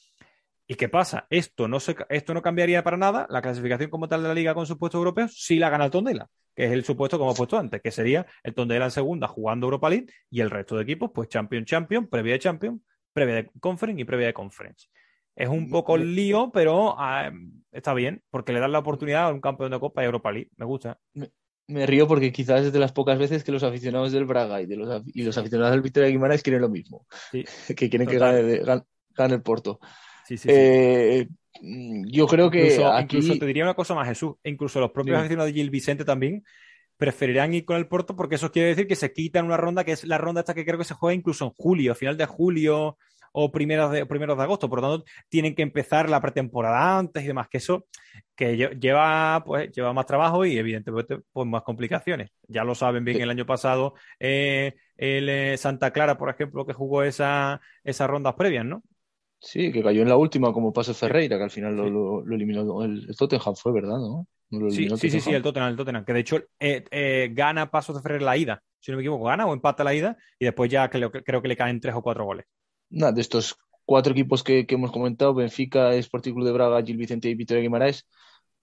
[0.67, 1.25] ¿Y qué pasa?
[1.31, 4.53] Esto no, se, esto no cambiaría para nada la clasificación como tal de la liga
[4.53, 7.35] con sus puestos europeos si la gana el Tondela, que es el supuesto como he
[7.35, 10.83] puesto antes, que sería el Tondela en segunda jugando Europa League y el resto de
[10.83, 14.87] equipos, pues Champion, Champion, previa de Champion, previa de Conference y previa de Conference.
[15.37, 17.31] Es un poco lío, pero ah,
[17.71, 20.49] está bien, porque le dan la oportunidad a un campeón de Copa y Europa League.
[20.57, 20.99] Me gusta.
[21.13, 21.31] Me,
[21.67, 24.65] me, río porque quizás es de las pocas veces que los aficionados del Braga y,
[24.65, 27.45] de los, y los aficionados del Victoria de Guimarães quieren lo mismo, sí.
[27.73, 28.35] que quieren Total.
[28.35, 28.81] que gane, gane,
[29.15, 29.79] gane el Porto.
[30.25, 31.29] Sí, sí, eh,
[31.61, 33.17] yo creo que incluso, aquí...
[33.17, 34.35] incluso, te diría una cosa más, Jesús.
[34.43, 35.19] Incluso los propios sí.
[35.19, 36.43] aficionados de Gil Vicente también
[36.97, 39.93] preferirán ir con el Porto porque eso quiere decir que se quitan una ronda que
[39.93, 42.97] es la ronda esta que creo que se juega incluso en julio, final de julio
[43.31, 44.69] o primeros de, primeros de agosto.
[44.69, 47.85] Por lo tanto, tienen que empezar la pretemporada antes y demás, que eso
[48.35, 52.31] que lleva, pues, lleva más trabajo y evidentemente pues, más complicaciones.
[52.47, 53.23] Ya lo saben bien sí.
[53.23, 58.35] el año pasado eh, el eh, Santa Clara, por ejemplo, que jugó esa, esas rondas
[58.35, 58.83] previas, ¿no?
[59.41, 62.35] Sí, que cayó en la última como pasó Ferreira, que al final lo, lo, lo
[62.35, 64.27] eliminó el, el, Tottenham, fue verdad, ¿no?
[64.51, 67.69] ¿No sí, sí, sí, sí, el Tottenham, el Tottenham, que de hecho eh, eh, gana
[67.69, 70.45] Pasos de Ferreira la ida, si no me equivoco, gana o empata la ida y
[70.45, 72.45] después ya creo, creo que le caen tres o cuatro goles.
[72.89, 76.97] Nada, de estos cuatro equipos que, que hemos comentado, Benfica, Sporting Club de Braga, Gil
[76.97, 78.07] Vicente y Victoria Guimaraes,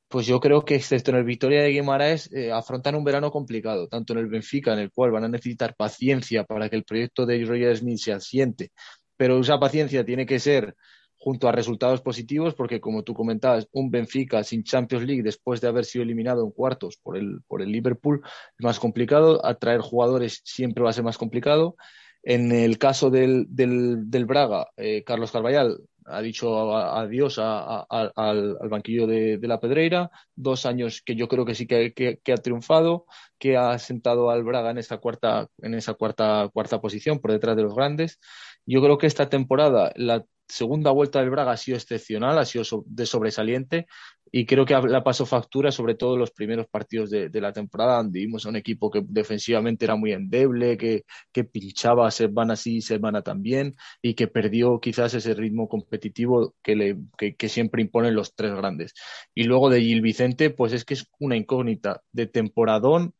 [0.09, 3.89] pues yo creo que excepto en el Victoria de Guimaraes eh, afrontan un verano complicado,
[3.89, 7.27] tanto en el Benfica, en el cual van a necesitar paciencia para que el proyecto
[7.27, 8.71] de Roger Smith se asiente,
[9.17, 10.77] pero esa paciencia tiene que ser
[11.19, 15.69] junto a resultados positivos, porque como tú comentabas, un Benfica sin Champions League después de
[15.69, 20.41] haber sido eliminado en cuartos por el, por el Liverpool es más complicado, atraer jugadores
[20.45, 21.77] siempre va a ser más complicado.
[22.23, 28.69] En el caso del, del, del Braga, eh, Carlos Carballal ha dicho adiós al, al,
[28.69, 32.37] banquillo de, de, la Pedreira, dos años que yo creo que sí que, que, ha
[32.37, 33.07] triunfado,
[33.39, 37.57] que ha sentado al Braga en esa cuarta, en esa cuarta, cuarta posición por detrás
[37.57, 38.19] de los grandes.
[38.67, 42.65] Yo creo que esta temporada la segunda vuelta del Braga ha sido excepcional, ha sido
[42.87, 43.87] de sobresaliente
[44.33, 47.53] y creo que la pasó factura sobre todo en los primeros partidos de, de la
[47.53, 52.57] temporada, donde vimos a un equipo que defensivamente era muy endeble, que, que pinchaba semana
[52.57, 57.83] sí, semana también y que perdió quizás ese ritmo competitivo que, le, que, que siempre
[57.83, 58.95] imponen los tres grandes.
[59.35, 63.15] Y luego de Gil Vicente, pues es que es una incógnita de temporadón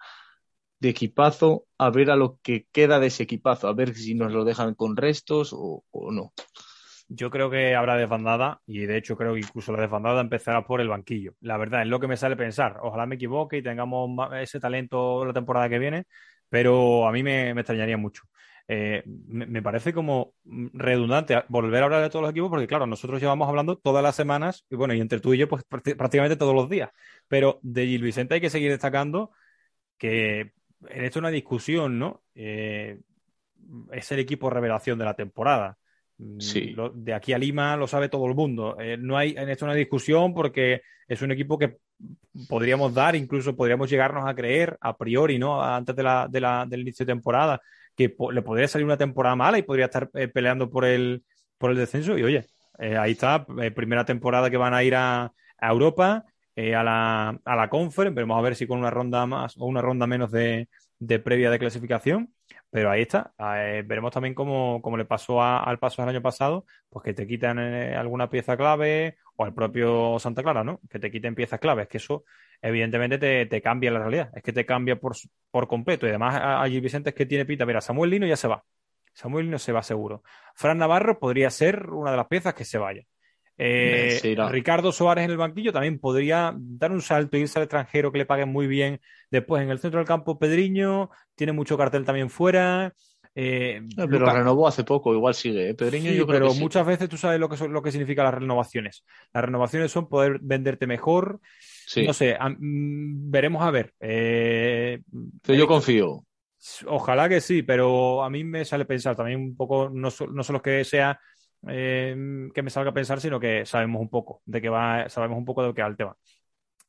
[0.79, 4.33] de equipazo, a ver a lo que queda de ese equipazo, a ver si nos
[4.33, 6.33] lo dejan con restos o, no.
[7.09, 10.81] Yo creo que habrá desbandada y de hecho creo que incluso la desbandada empezará por
[10.81, 11.35] el banquillo.
[11.41, 12.79] La verdad es lo que me sale pensar.
[12.83, 14.11] Ojalá me equivoque y tengamos
[14.41, 16.05] ese talento la temporada que viene,
[16.49, 18.25] pero a mí me, extrañaría mucho.
[18.69, 22.85] Eh, me, me parece como redundante volver a hablar de todos los equipos porque claro,
[22.89, 25.97] nosotros llevamos hablando todas las semanas y bueno, y entre tú y yo pues prácti-
[25.97, 26.91] prácticamente todos los días.
[27.29, 29.31] Pero de Gil Vicente hay que seguir destacando
[29.99, 30.53] que
[30.89, 32.23] en esto es una discusión, ¿no?
[32.35, 32.99] Eh,
[33.93, 35.77] es el equipo revelación de la temporada.
[36.19, 36.71] Mm, Sí.
[36.71, 38.77] lo- de aquí a Lima lo sabe todo el mundo.
[38.81, 41.77] Eh, no hay en esto una discusión porque es un equipo que
[42.49, 45.63] podríamos dar, incluso podríamos llegarnos a creer a priori, ¿no?
[45.63, 47.61] Antes de la, de la- del inicio de temporada,
[47.97, 51.23] que po- le podría salir una temporada mala y podría estar eh, peleando por el,
[51.59, 52.19] por el descenso.
[52.19, 52.45] Y oye,
[52.79, 56.25] eh, ahí está, primera temporada que van a ir a, a Europa,
[56.57, 58.15] eh, a la, a la Conference.
[58.15, 61.51] Veremos a ver si con una ronda más o una ronda menos de, de previa
[61.51, 62.33] de clasificación.
[62.71, 63.33] Pero ahí está.
[63.39, 67.27] Veremos también cómo, cómo le pasó a- al paso del año pasado, pues que te
[67.27, 70.81] quitan eh, alguna pieza clave, o al propio Santa Clara, ¿no?
[70.91, 72.25] Que te quiten piezas claves, que eso
[72.63, 75.15] evidentemente te, te cambia la realidad, es que te cambia por,
[75.51, 76.07] por completo.
[76.07, 78.65] Y además allí Vicente es que tiene pinta, mira, Samuel Lino ya se va.
[79.15, 80.23] Samuel Lino se va seguro.
[80.55, 83.03] Fran Navarro podría ser una de las piezas que se vaya.
[83.59, 84.37] Eh.
[84.51, 88.27] Ricardo Suárez en el banquillo también podría dar un salto, irse al extranjero que le
[88.27, 89.01] paguen muy bien.
[89.31, 92.93] Después en el centro del campo Pedriño, tiene mucho cartel también fuera.
[93.39, 95.75] Eh, Pero Luca- renovó hace poco, igual sigue, ¿eh?
[95.75, 96.61] Pedriño Sí, yo creo pero que sí.
[96.61, 99.05] muchas veces tú sabes lo que son, lo que significan las renovaciones.
[99.35, 101.41] Las renovaciones son poder venderte mejor.
[101.87, 103.93] Sí, No sé, a- mm, veremos a ver.
[104.01, 105.01] Eh,
[105.43, 106.25] pero yo confío.
[106.87, 110.63] Ojalá que sí, pero a mí me sale pensar también un poco, no, no solo
[110.63, 111.21] que sea
[111.69, 115.39] eh, que me salga a pensar, sino que sabemos un poco de que va, sabemos
[115.39, 116.17] un poco de lo que va el tema.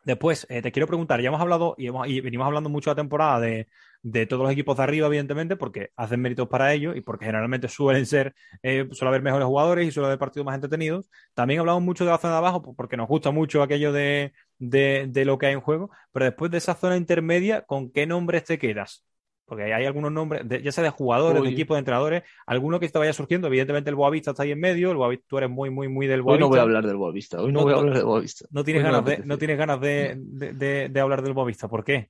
[0.06, 1.90] Después, eh, te quiero preguntar, ya hemos hablado y,
[2.22, 3.68] venimos hablando mucho la temporada de,
[4.04, 7.68] de todos los equipos de arriba, evidentemente, porque hacen méritos para ello y porque generalmente
[7.68, 11.10] suelen ser, eh, suele haber mejores jugadores y suele haber partidos más entretenidos.
[11.34, 14.34] También hablamos mucho de la zona de abajo po- porque nos gusta mucho aquello de,
[14.60, 18.46] de lo que hay en juego, pero después de esa zona intermedia, ¿con qué nombres
[18.46, 19.07] te quedas?
[19.48, 22.90] Porque hay algunos nombres, de- ya sea de jugadores, de equipos, de entrenadores, alguno que
[22.90, 23.48] te vaya surgiendo.
[23.48, 24.92] Evidentemente, el Boavista está ahí en medio.
[24.92, 26.42] El Boavista, tú eres muy, muy, muy del Hoy Boavista.
[26.46, 28.46] no voy a hablar del Boavista, hoy no, No, voy a hablar del Boavista.
[28.52, 31.70] No tienes, Hoy ganas de, no tienes ganas de, de- de- de hablar del Boavista.
[31.70, 32.10] ¿Por qué?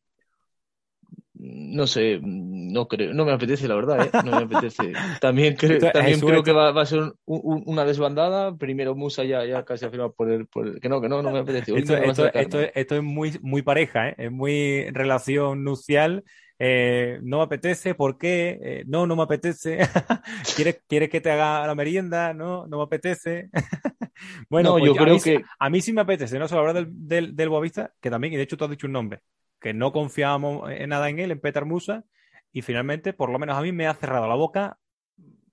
[1.40, 4.10] No sé, no creo, no me apetece la verdad, ¿eh?
[4.26, 4.92] No me apetece.
[5.22, 8.56] También creo, también creo que va, va a ser un- un- una desbandada.
[8.58, 11.22] Primero Musa ya, ya casi ha firmado por el, por el- que no, que no,
[11.22, 11.72] no me apetece.
[11.72, 11.96] Hoy Esto,
[12.34, 14.16] esto- esto es muy, muy pareja, ¿eh?
[14.18, 16.24] Es muy relación nupcial.
[16.60, 18.58] Eh, no me apetece, ¿por qué?
[18.62, 19.78] Eh, no, no me apetece.
[20.54, 22.34] ¿Quieres, ¿Quieres que te haga la merienda?
[22.34, 23.50] No, no me apetece.
[24.50, 26.62] Bueno, No, pues yo a creo mí, que a mí sí me apetece, no solo
[26.62, 29.22] hablar del, del, del Boavista, que también, y de hecho tú has dicho un nombre,
[29.60, 32.04] que no confiábamos en nada en él, en Petar Musa,
[32.52, 34.80] y finalmente, por lo menos a mí me ha cerrado la boca,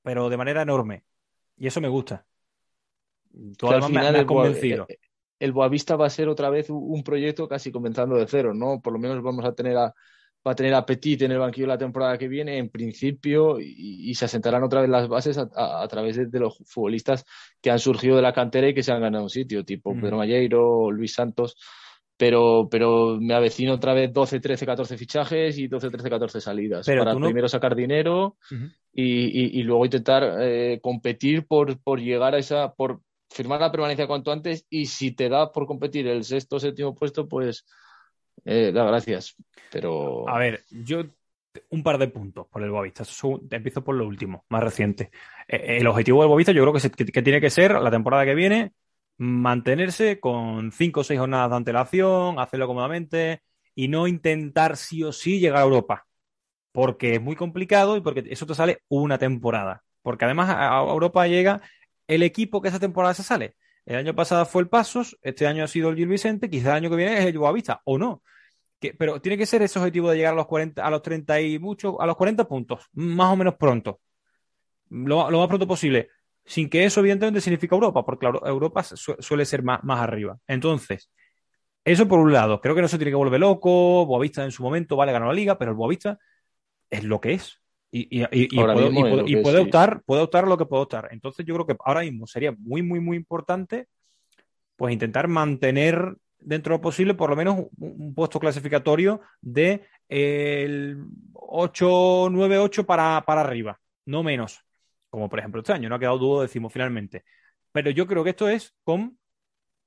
[0.02, 1.04] pero de manera enorme.
[1.58, 2.26] Y eso me gusta.
[3.58, 4.88] Tú que al además me- final me has el, convencido.
[4.88, 4.98] eh,
[5.38, 8.80] el Boavista va a ser otra vez un un proyecto casi comenzando de cero, ¿no?
[8.80, 9.94] Por lo menos vamos a tener a,
[10.46, 14.11] va a tener a Petit en el banquillo la temporada que viene, en principio, y,
[14.11, 17.24] y se asentarán otra vez las bases a, a- a través de, de los futbolistas
[17.61, 20.00] que han surgido de la cantera y que se han ganado un sitio, tipo Ujú.
[20.00, 21.57] Pedro Malleiro, Luis Santos.
[22.16, 26.87] Pero, pero me avecino otra vez 12, 13, 14 fichajes y 12, 13, 14 salidas.
[26.87, 28.37] Pero para no- primero sacar dinero
[28.92, 34.07] y- y luego intentar eh, competir por, por llegar a esa, por firmar la permanencia
[34.07, 37.64] cuanto antes y si te da por competir el sexto o séptimo puesto, pues
[38.44, 39.37] eh, da gracias.
[39.70, 41.02] Pero A ver, yo
[41.70, 43.04] un par de puntos por el Boavista.
[43.50, 45.11] Empiezo por lo último, más reciente.
[45.48, 48.35] Eh, El objetivo del Boavista yo creo que, que- tiene que ser la temporada que
[48.35, 48.72] viene
[49.16, 53.42] mantenerse con cinco o seis jornadas de antelación, hacerlo cómodamente
[53.74, 56.07] y no intentar sí o sí llegar a Europa.
[56.72, 59.85] Porque es muy complicado y porque eso te sale una temporada.
[60.02, 61.62] Porque además a Europa llega
[62.09, 63.57] el equipo que esa temporada se sale.
[63.87, 66.76] El año pasado fue el Pasos, este año ha sido el Gil Vicente, quizá el
[66.76, 68.22] año que viene es el Boavista, o no.
[68.85, 71.40] Que- pero tiene que ser ese objetivo de llegar a los 40, a los 30
[71.40, 74.01] y mucho, a los 40 puntos, más o menos pronto.
[74.90, 76.09] Lo, lo más pronto posible.
[76.44, 80.38] Sin que eso, evidentemente, significa Europa, porque claro, Europa su- suele ser más, más arriba.
[80.47, 81.11] Entonces,
[81.85, 82.61] eso por un lado.
[82.61, 84.05] Creo que no se tiene que volver loco.
[84.07, 86.18] Boavista en su momento, vale, ganó la liga, pero el Boavista
[86.90, 87.61] es lo que es.
[87.90, 89.62] Y, y- puedo- y puede sí.
[89.64, 91.09] optar, puede optar a lo que puede optar.
[91.12, 93.87] Entonces yo creo que ahora mismo sería muy, muy, muy importante
[94.77, 101.04] pues intentar mantener dentro de lo posible por lo menos un, puesto clasificatorio de el
[101.33, 104.64] 8, 9, 8 para, para arriba, no menos.
[105.11, 107.24] Como por ejemplo este año, no ha quedado dúo décimo finalmente.
[107.72, 109.18] Pero yo creo que esto es con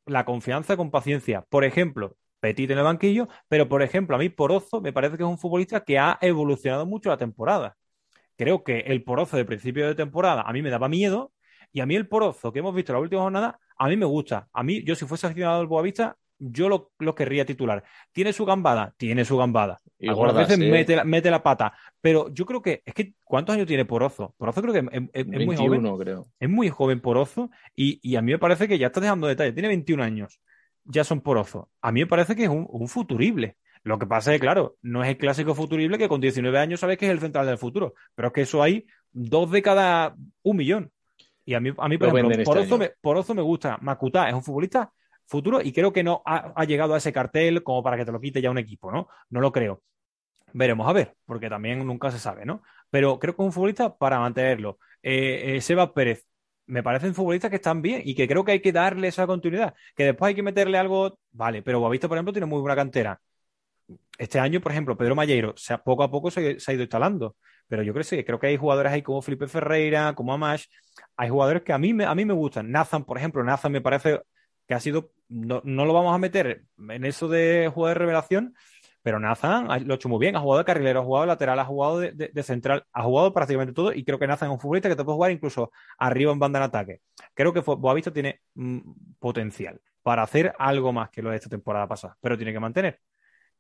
[0.05, 1.43] la confianza, con paciencia.
[1.49, 5.23] Por ejemplo, Petit en el banquillo, pero por ejemplo, a mí Porozo me parece que
[5.23, 7.77] es un futbolista que ha evolucionado mucho la temporada.
[8.37, 11.33] Creo que el Porozo de principio de temporada a mí me daba miedo
[11.73, 14.05] y a mí el Porozo que hemos visto en la última jornada, a mí me
[14.05, 14.47] gusta.
[14.53, 17.83] A mí, yo si fuese aficionado del Boavista, yo lo, lo querría titular.
[18.11, 18.93] ¿Tiene su gambada?
[18.97, 19.79] Tiene su gambada.
[19.99, 21.73] Y Algunas veces mete, la, mete la pata.
[22.01, 24.35] Pero yo creo que, es que, ¿cuántos años tiene Porozo?
[24.37, 25.81] Porozo creo que es, es- es muy joven.
[25.81, 26.27] 21, creo.
[26.39, 29.53] Es muy joven Porozo y, y a mí me parece que ya está dejando detalles.
[29.53, 30.39] Tiene 21 años,
[30.83, 31.69] ya son Porozo.
[31.81, 33.57] A mí me parece que es un, un futurible.
[33.83, 36.79] Lo que pasa es que, claro, no es el clásico futurible que con 19 años
[36.81, 40.15] sabes que es el central del futuro, pero es que eso hay dos de cada
[40.43, 40.91] un millón.
[41.45, 43.77] Y a mí, a mí por Lo ejemplo, este Porozo, me, Porozo me gusta.
[43.81, 44.91] Makuta es un futbolista
[45.27, 48.19] futuro y creo que no ha, llegado a ese cartel como para que te lo
[48.19, 49.07] quite ya un equipo, ¿no?
[49.29, 49.83] No lo creo.
[50.53, 52.63] Veremos a ver, porque también nunca se sabe, ¿no?
[52.89, 54.79] Pero creo que un futbolista para mantenerlo.
[55.03, 56.25] Eh, eh, Sebas Pérez,
[56.67, 59.75] me parecen futbolistas que están bien y que creo que hay que darle esa continuidad.
[59.95, 63.21] Que después hay que meterle algo, vale, pero Boavista, por ejemplo, tiene muy buena cantera.
[64.17, 66.83] Este año, por ejemplo, Pedro Malleiro, se ha- poco a poco se, se ha ido
[66.83, 67.35] instalando.
[67.67, 70.65] Pero yo creo, sí, creo que hay jugadores ahí como Felipe Ferreira, como Amash.
[71.17, 72.71] Hay jugadores que a mí, me, a mí me gustan.
[72.71, 74.21] Nathan, por ejemplo, Nathan me parece
[74.67, 75.11] que ha sido.
[75.29, 78.53] No, no lo vamos a meter en eso de jugador de revelación,
[79.03, 80.35] pero Nathan ha- lo ha hecho muy bien.
[80.35, 83.03] Ha jugado de carrilero, ha jugado de lateral, ha jugado de, de- de central, ha
[83.03, 83.93] jugado prácticamente todo.
[83.93, 86.59] Y creo que Nathan es un futbolista que te puede jugar incluso arriba en banda
[86.59, 87.01] en ataque.
[87.33, 88.79] Creo que Boavista tiene mm,
[89.19, 92.99] potencial para hacer algo más que lo de esta temporada pasada, pero tiene que mantener.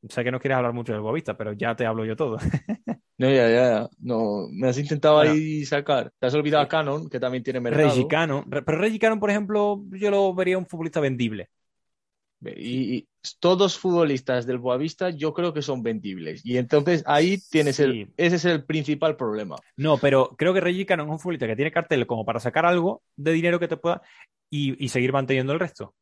[0.09, 2.37] Sé que no quieres hablar mucho del Boavista, pero ya te hablo yo todo.
[3.19, 3.89] No, ya, ya.
[3.99, 5.31] No, me has intentado Bueno.
[5.31, 6.11] ahí sacar.
[6.19, 7.87] Te has olvidado a Canon, que también tiene mercado.
[7.87, 8.45] Reggie Cannon.
[8.47, 11.49] Pero Reggie Cannon, por ejemplo, yo lo vería un futbolista vendible.
[12.41, 13.07] Y, y
[13.39, 16.45] todos futbolistas del Boavista yo creo que son vendibles.
[16.45, 17.83] Y entonces ahí tienes Sí.
[17.83, 19.55] el, ese es el principal problema.
[19.75, 23.01] No, pero creo que Reggie es un futbolista que tiene cartel como para sacar algo
[23.15, 24.01] de dinero que te pueda
[24.49, 25.95] y, y seguir manteniendo el resto.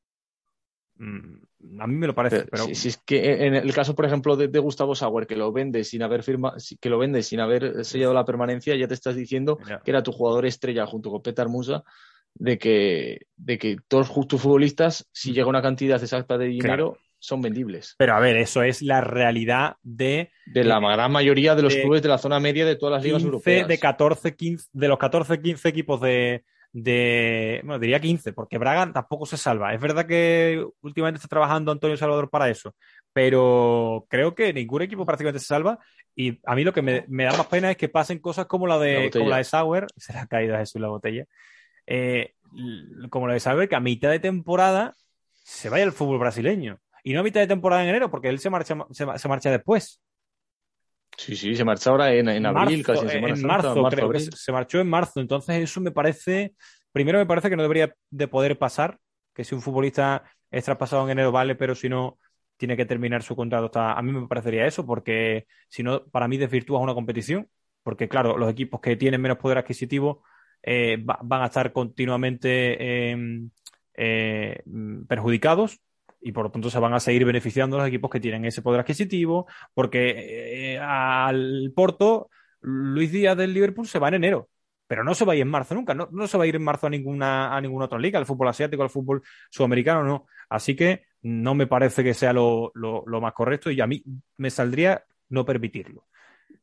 [0.98, 3.96] Mm, a mí me lo parece, Pero pero si, si es que en el caso,
[3.96, 7.22] por ejemplo, de, de Gustavo Sauer, que lo vende sin haber firma, que lo vende
[7.24, 11.12] sin haber sellado la permanencia, ya te estás diciendo que era tu jugador estrella junto
[11.12, 11.84] con Petar Musa,
[12.36, 16.98] de que, de que todos tus futbolistas, si llega una cantidad exacta de dinero, Claro.
[17.20, 17.96] son vendibles.
[17.98, 21.82] Pero a ver, eso es la realidad de De la gran mayoría de los de
[21.82, 23.68] clubes de la zona media de todas las ligas 15, europeas.
[23.68, 26.44] de 14, 15, de los 14, 15 equipos de,
[26.74, 29.74] de, bueno, diría 15, porque Braga tampoco se salva.
[29.74, 32.76] Es verdad que últimamente está trabajando Antonio Salvador para eso,
[33.14, 35.80] pero creo que ningún equipo prácticamente se salva
[36.16, 38.68] y a mí lo que me, me da más pena es que pasen cosas como
[38.68, 39.12] la La de, botella.
[39.20, 41.26] como la de Sauer, se le ha caído a Jesús la botella,
[41.88, 42.34] eh,
[43.10, 44.96] como la de Sauer, que a mitad de temporada
[45.32, 46.80] se vaya al fútbol brasileño.
[47.04, 49.52] Y no a mitad de temporada en enero, porque él se marcha, se, se marcha
[49.52, 50.02] después.
[51.18, 53.82] Sí, sí, se marcha ahora en, en abril, marzo, casi en Semana en Santa, marzo,
[53.82, 55.20] marzo, creo que se, marchó en marzo.
[55.20, 56.56] Entonces, eso me parece.
[56.92, 59.00] Primero, me parece que no debería de poder pasar.
[59.34, 62.20] Que si un futbolista es traspasado en enero, vale, pero si no,
[62.58, 63.66] tiene que terminar su contrato.
[63.66, 63.94] Hasta...
[63.94, 67.48] A mí me parecería eso, porque si no, para mí desvirtúas una competición.
[67.84, 70.24] Porque, claro, los equipos que tienen menos poder adquisitivo
[70.66, 73.18] eh, va- van a estar continuamente eh,
[73.96, 74.64] eh,
[75.08, 75.80] perjudicados
[76.22, 78.80] y por lo tanto se van a seguir beneficiando los equipos que tienen ese poder
[78.82, 82.30] adquisitivo, porque eh, al Porto,
[82.62, 84.50] Luis Díaz del Liverpool se va en enero,
[84.88, 86.56] pero no se va a ir en marzo nunca, no, no se va a ir
[86.56, 90.26] en marzo a ninguna, a ninguna otra liga, al fútbol asiático, al fútbol sudamericano, no.
[90.50, 94.04] Así que no me parece que sea lo, lo, lo más correcto y a mí
[94.38, 96.06] me saldría no permitirlo.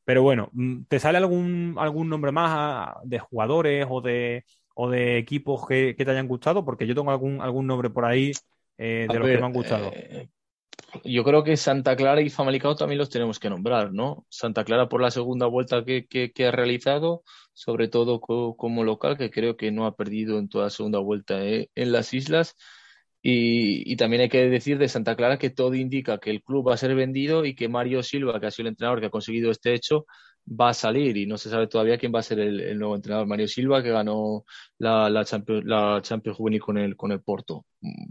[0.04, 4.90] Pero bueno, mm, ¿te sale algún, algún nombre más ah, de jugadores o de, o
[4.90, 6.64] de equipos que, que te hayan gustado?
[6.64, 8.38] Porque yo tengo algún, algún nombre por ahí
[8.78, 9.98] eh, de A los ver, que me han gustado.
[10.04, 10.28] eh,
[11.04, 14.26] yo creo que Santa Clara y Famalicão también los tenemos que nombrar, ¿no?
[14.30, 18.84] Santa Clara por la segunda vuelta que, que, que ha realizado, sobre todo co- como
[18.84, 22.56] local, que creo que no ha perdido en toda segunda vuelta eh, en las islas.
[23.24, 26.68] Y, y también hay que decir de Santa Clara que todo indica que el club
[26.68, 29.10] va a ser vendido y que Mario Silva, que ha sido el entrenador que ha
[29.10, 30.06] conseguido este hecho,
[30.48, 32.96] va a salir y no se sabe todavía quién va a ser el, el nuevo
[32.96, 33.28] entrenador.
[33.28, 34.44] Mario Silva, que ganó
[34.78, 37.64] la, la Champions, la Champions Juvenil con el, con el Porto.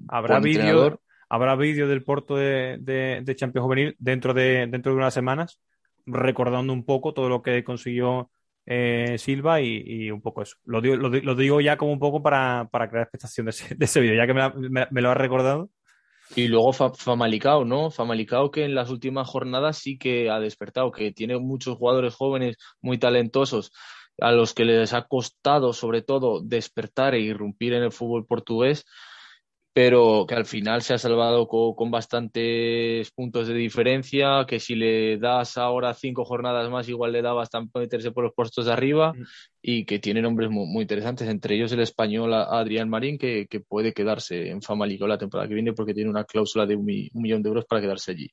[0.08, 4.97] Habrá vídeo habrá vídeo del Porto de, de, de Champions Juvenil dentro de, dentro de
[4.97, 5.59] unas semanas,
[6.05, 8.32] recordando un poco todo lo que consiguió
[8.66, 10.57] eh, Silva y, y un poco eso.
[10.66, 13.76] Lo digo, lo, lo digo ya como un poco para, para crear expectación de ese,
[13.76, 15.70] de ese vídeo, ya que me, me- me lo has recordado.
[16.36, 17.91] Y luego Famalicao, ¿no?
[17.91, 22.55] Famalicao que en las últimas jornadas sí que ha despertado, que tiene muchos jugadores jóvenes
[22.82, 23.74] muy talentosos
[24.20, 28.86] a los que les ha costado sobre todo despertar e irrumpir en el fútbol portugués
[29.74, 35.17] pero que al final se ha salvado con, bastantes puntos de diferencia, que si le
[35.17, 39.13] das ahora cinco jornadas más, igual le da bastante meterse por los puestos de arriba,
[39.13, 39.24] mm.
[39.61, 44.49] y que tiene nombres muy, interesantes, entre ellos el español Adrián Marín, que, puede quedarse
[44.49, 47.65] en Famalicao la temporada que viene porque tiene una cláusula de un, millón de euros
[47.65, 48.30] para quedarse allí.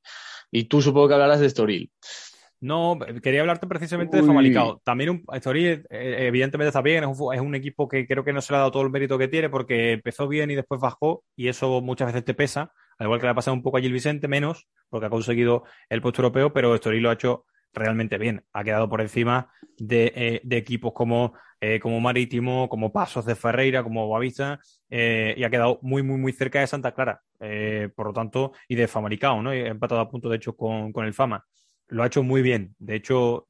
[0.50, 1.90] Y tú supongo que hablarás de Estoril.
[2.60, 4.80] No, quería hablarte precisamente de Famalicao.
[4.84, 8.40] También un, eh, evidentemente está bien, es un, es un, equipo que creo que no
[8.40, 11.22] se le ha dado todo el mérito que tiene porque empezó bien y después bajó
[11.36, 13.80] y eso muchas veces te pesa, al igual que le ha pasado un poco a
[13.80, 18.18] Gil Vicente, menos porque ha conseguido el puesto europeo, pero Estoril lo ha hecho realmente
[18.18, 18.44] bien.
[18.52, 23.84] Ha quedado por encima de, eh, equipos como, eh, como Marítimo, como Pasos de Ferreira,
[23.84, 24.58] como Boavista,
[24.90, 27.22] y ha quedado muy, muy, muy cerca de Santa Clara,
[27.94, 29.54] por lo tanto, y de Famalicao, ¿no?
[29.54, 31.44] Y ha empatado a punto, de hecho, con, con el Fama
[31.88, 32.74] lo ha hecho muy bien.
[32.78, 33.46] De hecho,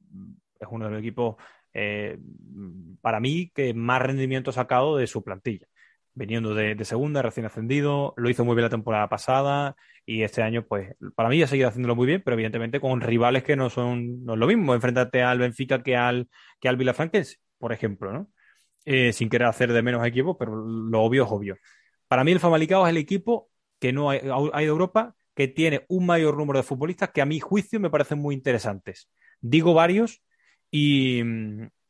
[0.59, 1.35] es uno de los equipos,
[1.73, 2.17] eh,
[3.01, 5.67] para mí, que más rendimiento ha sacado de su plantilla.
[6.13, 9.75] Veniendo de, segunda, recién ascendido, lo hizo muy bien la temporada pasada
[10.05, 13.43] y este año, pues, para mí ha seguido haciéndolo muy bien, pero evidentemente con rivales
[13.43, 16.27] que no son, no lo mismo enfrentarte al Benfica que al,
[16.59, 16.77] que al
[17.57, 18.31] por ejemplo, ¿no?
[18.85, 21.57] Eh, sin querer hacer de menos equipos, pero lo obvio es obvio.
[22.07, 24.21] Para mí el Famalicao es el equipo que no hay,
[24.53, 27.89] hay de Europa que tiene un mayor número de futbolistas que a mi juicio me
[27.89, 29.09] parecen muy interesantes.
[29.39, 30.21] Digo varios
[30.69, 31.21] y,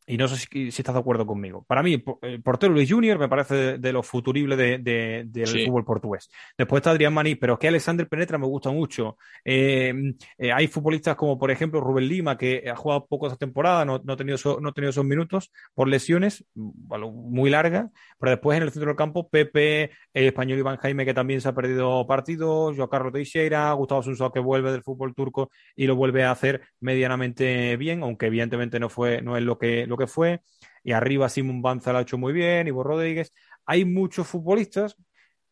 [0.10, 1.64] y no sé si, estás de acuerdo conmigo.
[1.68, 6.32] Para mí, el portero Luis Junior me parece de, lo futurible del fútbol portugués.
[6.58, 9.18] Después está Adrián Maní, pero es que Alexander Penetra me gusta mucho.
[9.46, 9.94] Eh,
[10.40, 14.02] eh, hay futbolistas como, por ejemplo, Rubén Lima, que ha jugado poco esta temporada, no,
[14.08, 17.92] ha, tenido no ha tenido esos minutos por lesiones, muy largas.
[18.20, 21.50] Pero después en el centro del campo, Pepe, el español Iván Jaime, que también se
[21.50, 25.96] ha perdido partidos, Joao Carlos Teixeira, Gustavo Suso, que vuelve del fútbol turco y lo
[25.96, 30.08] vuelve a hacer medianamente bien, aunque evidentemente no, fue, no es lo que, lo que
[30.08, 30.42] fue,
[30.84, 33.32] y arriba Simon Banza lo ha hecho muy bien, Ivo Rodríguez.
[33.66, 34.96] Hay muchos futbolistas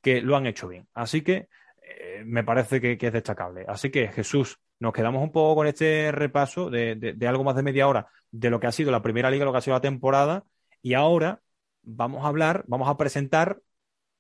[0.02, 0.88] que lo han hecho bien.
[0.93, 1.50] Así que
[1.84, 3.66] eh, me parece que, es destacable.
[3.68, 7.88] Así que Jesús, nos quedamos un poco con este repaso de, algo más de media
[7.88, 10.45] hora de lo que ha sido la primera liga, lo que ha sido la temporada,
[10.82, 11.41] y ahora
[11.84, 13.60] vamos a hablar, vamos a presentar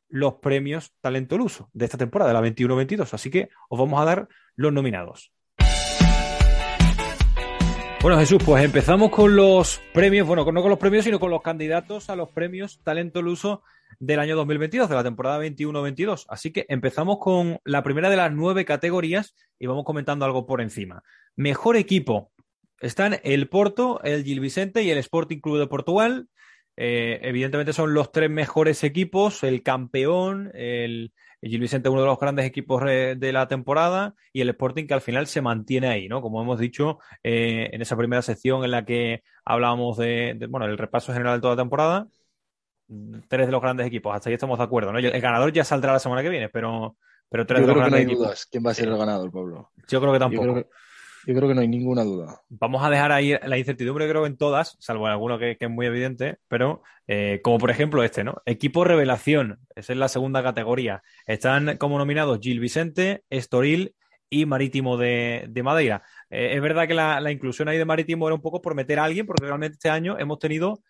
[0.09, 3.13] los premios Talento Luso de esta temporada, de la 21-22.
[3.13, 5.31] Así que os vamos a dar los nominados.
[7.99, 11.41] Bueno, Jesús, pues empezamos con los premios, bueno, no con los premios, sino con los
[11.41, 13.63] candidatos a los premios Talento Luso
[13.99, 16.25] del año 2022, de la temporada 21-22.
[16.29, 20.61] Así que empezamos con la primera de las nueve categorías y vamos comentando algo por
[20.61, 21.03] encima.
[21.35, 22.31] Mejor equipo.
[22.79, 26.29] Están el Porto, el Gil Vicente y el Sporting Club de Portugal.
[26.77, 31.11] Eh, evidentemente son los tres mejores equipos, el campeón, el,
[31.41, 35.01] Gil Vicente uno de los grandes equipos de la temporada y el Sporting que al
[35.01, 36.21] final se mantiene ahí, ¿no?
[36.21, 40.77] Como hemos dicho eh, en esa primera sección en la que hablábamos de, bueno, el
[40.77, 42.07] repaso general de toda la temporada,
[43.27, 44.99] tres de los grandes equipos, hasta ahí estamos de acuerdo, ¿no?
[44.99, 46.97] El ganador ya saldrá la semana que viene, pero,
[47.29, 48.47] pero tres de los grandes equipos.
[48.49, 49.71] ¿Quién va a ser el ganador, Pablo?
[49.87, 50.45] Yo creo que tampoco.
[50.45, 50.69] Yo creo que
[51.33, 52.41] no hay ninguna duda.
[52.49, 55.85] Vamos a dejar ahí la incertidumbre, creo, en todas, salvo en alguno que, es muy
[55.85, 58.41] evidente, pero eh, como por ejemplo este, ¿no?
[58.45, 61.03] Equipo revelación, esa es la segunda categoría.
[61.25, 63.95] Están como nominados Gil Vicente, Estoril
[64.29, 66.03] y Marítimo de, Madeira.
[66.29, 68.99] Eh, es verdad que la, la, inclusión ahí de Marítimo era un poco por meter
[68.99, 70.81] a alguien, porque realmente este año hemos tenido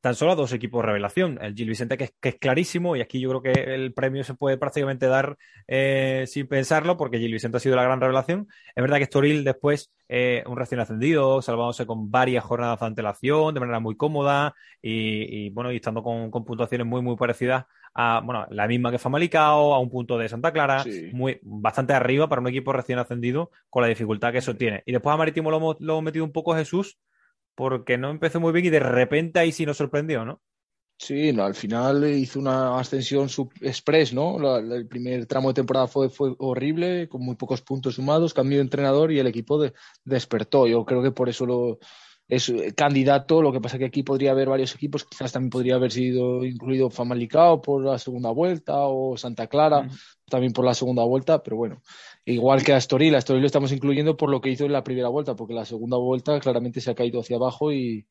[0.00, 1.38] tan solo a dos equipos revelación.
[1.42, 4.56] El Gil Vicente, que es, clarísimo, y aquí yo creo que el premio se puede
[4.56, 5.36] prácticamente dar
[5.68, 8.48] eh, sin pensarlo, porque Gil Vicente ha sido la gran revelación.
[8.74, 13.54] Es verdad que Estoril después, eh, un recién ascendido, salvándose con varias jornadas de antelación,
[13.54, 18.46] de manera muy cómoda, y, bueno, y estando con, puntuaciones muy, muy parecidas a, bueno,
[18.50, 22.48] la misma que Famalicao, a un punto de Santa Clara, muy, bastante arriba para un
[22.48, 24.82] equipo recién ascendido, con la dificultad que eso tiene.
[24.86, 26.98] Y después a Marítimo lo hemos, lo hemos metido un poco Jesús,
[27.60, 30.40] porque no empezó muy bien y de repente ahí sí nos sorprendió, ¿no?
[30.96, 33.28] Sí, no, al final hizo una ascensión
[33.60, 34.56] express, ¿no?
[34.56, 38.62] el primer tramo de temporada fue, fue horrible, con muy pocos puntos sumados, cambió de
[38.62, 39.62] entrenador y el equipo
[40.04, 40.66] despertó.
[40.66, 41.78] Yo creo que por eso lo,
[42.30, 45.92] es candidato, lo que pasa que aquí podría haber varios equipos, quizás también podría haber
[45.92, 49.86] sido incluido Famalicao por la segunda vuelta o Santa Clara
[50.30, 51.82] también por la segunda vuelta, pero bueno,
[52.30, 54.84] igual que a Astoril, a Astoril lo estamos incluyendo por lo que hizo en la
[54.84, 58.06] primera vuelta, porque la segunda vuelta claramente se ha caído hacia abajo y,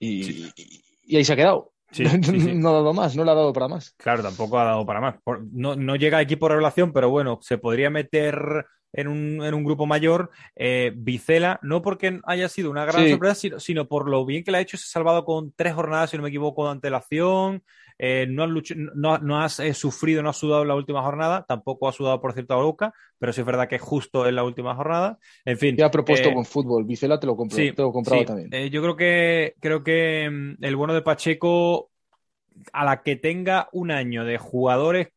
[0.00, 1.72] y, ahí se ha quedado.
[2.54, 3.92] no ha dado más, no le ha dado para más.
[3.98, 5.16] Claro, tampoco ha dado para más.
[5.52, 9.64] No, no llega a equipo revelación, pero bueno, se podría meter en un, en un
[9.64, 10.30] grupo mayor.
[10.56, 13.10] Eh, Vicela, no porque haya sido una gran Sí.
[13.10, 15.74] sorpresa, sino, sino por lo bien que la ha hecho, se ha salvado con tres
[15.74, 17.62] jornadas, si no me equivoco, de antelación.
[18.04, 21.02] Eh, no, has luch- no, no has eh, sufrido, no has sudado en la última
[21.02, 24.34] jornada, tampoco has sudado, por cierto, a Boca, pero sí es verdad que justo en
[24.34, 25.18] la última jornada.
[25.44, 25.76] En fin.
[25.78, 26.84] Ya ha propuesto eh, con fútbol.
[26.84, 28.26] Vicela te lo compro, Sí, te lo compraba sí.
[28.26, 28.70] también.
[28.72, 31.90] Yo creo que creo que mm, el bueno de Pacheco,
[32.72, 35.08] a la que tenga un año de jugadores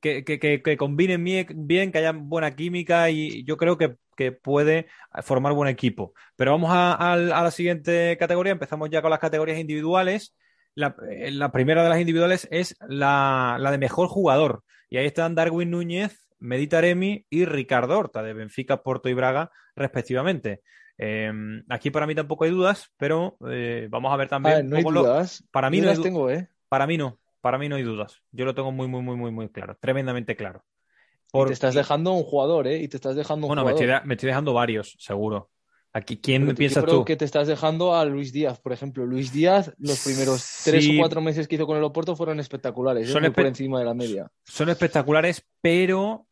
[0.00, 4.32] que, que, que, que combinen bien, que haya buena química y yo creo que, que
[4.32, 4.86] puede
[5.22, 6.14] formar buen equipo.
[6.36, 8.52] Pero vamos a, a- a la siguiente categoría.
[8.52, 10.34] Empezamos ya con las categorías individuales.
[10.74, 14.62] La, eh, la primera de las individuales es la, la de mejor jugador.
[14.88, 19.50] Y ahí están Darwin Núñez, Medita Remi y Ricardo Horta, de Benfica, Porto y Braga,
[19.76, 20.62] respectivamente.
[20.98, 21.32] Eh,
[21.68, 24.56] aquí para mí tampoco hay dudas, pero eh, vamos a ver también.
[24.56, 25.44] Ah, no hay lo- dudas.
[25.50, 26.48] para mí no las tengo, ¿eh?
[26.68, 28.22] para mí no, para mí no hay dudas.
[28.30, 30.64] Yo lo tengo muy, muy, muy, muy, muy claro, tremendamente claro.
[31.34, 32.78] Y te estás dejando un jugador, ¿eh?
[32.78, 35.50] Y te estás dejando un Bueno, estoy, me estoy dejando varios, seguro.
[35.94, 37.04] Aquí, ¿quién Pero piensas yo creo tú?
[37.04, 39.04] que te estás dejando a Luis Díaz, por ejemplo.
[39.04, 40.70] Luis Díaz, los primeros Sí.
[40.70, 43.12] tres o cuatro meses que hizo con el Oporto fueron espectaculares, ¿eh?
[43.12, 44.30] Son por encima de la media.
[44.44, 46.26] Son espectaculares, pero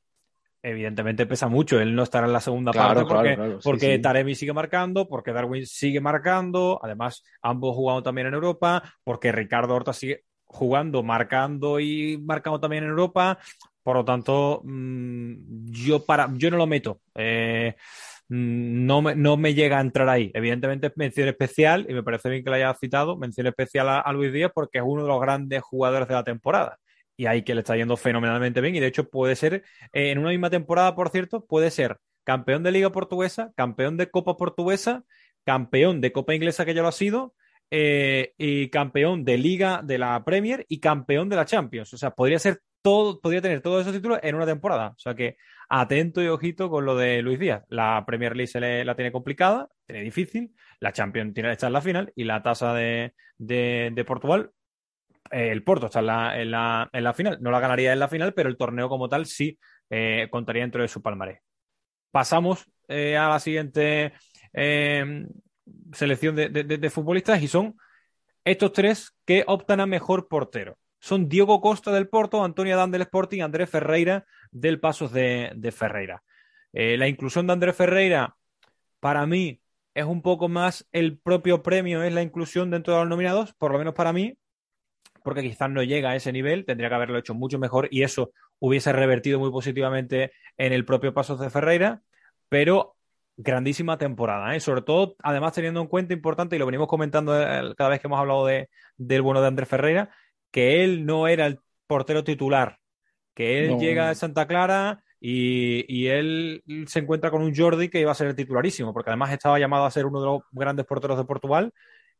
[0.62, 1.78] evidentemente pesa mucho.
[1.78, 4.02] Él no estará en la segunda Claro, parte porque, claro, claro, sí, porque sí.
[4.02, 9.74] Taremi sigue marcando, porque Darwin sigue marcando, además ambos jugando también en Europa, porque Ricardo
[9.74, 13.38] Horta sigue jugando, marcando y marcando también en Europa.
[13.82, 17.00] Por lo tanto, mm, yo para yo no lo meto.
[17.14, 17.74] Eh,
[18.30, 20.30] no me, no me llega a entrar ahí.
[20.34, 24.00] Evidentemente es mención especial, y me parece bien que lo haya citado, mención especial a,
[24.00, 26.78] a Luis Díaz porque es uno de los grandes jugadores de la temporada.
[27.16, 28.76] Y ahí que le está yendo fenomenalmente bien.
[28.76, 32.62] Y de hecho puede ser, eh, en una misma temporada, por cierto, puede ser campeón
[32.62, 35.02] de Liga Portuguesa, campeón de Copa Portuguesa,
[35.44, 37.34] campeón de Copa Inglesa, que ya lo ha sido,
[37.72, 41.92] eh, y campeón de Liga de la Premier y campeón de la Champions.
[41.94, 44.90] O sea, podría ser todo, podría tener todos esos títulos en una temporada.
[44.96, 45.36] O sea que
[45.70, 47.64] atento y ojito con lo de Luis Díaz.
[47.68, 51.72] La Premier League se le, la tiene complicada, tiene difícil, la Champions tiene está en
[51.72, 54.50] la final y la tasa de, de, de Portugal.
[55.30, 58.00] eh, el Porto está en la, en, la, en la final, no la ganaría en
[58.00, 59.58] la final, pero el torneo como tal sí
[59.90, 61.40] eh, contaría dentro de su palmarés.
[62.10, 64.12] Pasamos eh, a la siguiente
[65.92, 67.76] selección de, de- de- de futbolistas y son
[68.44, 70.78] estos tres que optan a mejor portero.
[70.98, 75.72] Son Diego Costa del Porto, Antonio Adán del Sporting, Andrés Ferreira del Pasos de, de
[75.72, 76.22] Ferreira.
[76.72, 78.36] Eh, la inclusión de Andrés Ferreira,
[79.00, 79.60] para mí,
[79.94, 83.72] es un poco más el propio premio, es la inclusión dentro de los nominados, por
[83.72, 84.38] lo menos para mí,
[85.22, 88.32] porque quizás no llega a ese nivel, tendría que haberlo hecho mucho mejor y eso
[88.58, 92.02] hubiese revertido muy positivamente en el propio Pasos de Ferreira,
[92.48, 92.96] pero
[93.36, 94.60] grandísima temporada, ¿eh?
[94.60, 98.06] sobre todo, además teniendo en cuenta importante, y lo venimos comentando eh, cada vez que
[98.06, 100.10] hemos hablado de, del bueno de Andrés Ferreira,
[100.50, 102.79] que él no era el portero titular,
[103.34, 103.78] que él No.
[103.78, 108.14] llega a Santa Clara y, y él se encuentra con un Jordi que iba a
[108.14, 111.24] ser el titularísimo, porque además estaba llamado a ser uno de los grandes porteros de
[111.24, 111.72] Portugal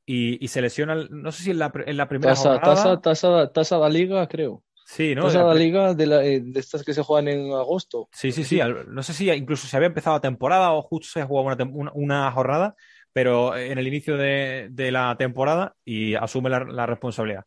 [0.07, 2.75] y, y se lesiona, no sé si en la, en la primera Tasa, jornada.
[2.75, 4.63] tasa, tasa, tasa da liga, creo.
[4.85, 5.27] Sí, ¿no?
[5.27, 8.09] Tasa En la liga de, la- eh, de estas que se juegan en agosto.
[8.13, 8.61] Sí, sí, sí.
[8.89, 11.93] No sé si incluso se había empezado la temporada o justo se jugaba una, una-
[11.95, 12.75] una jornada,
[13.13, 17.45] pero en el inicio de, de la temporada y asume la, la responsabilidad.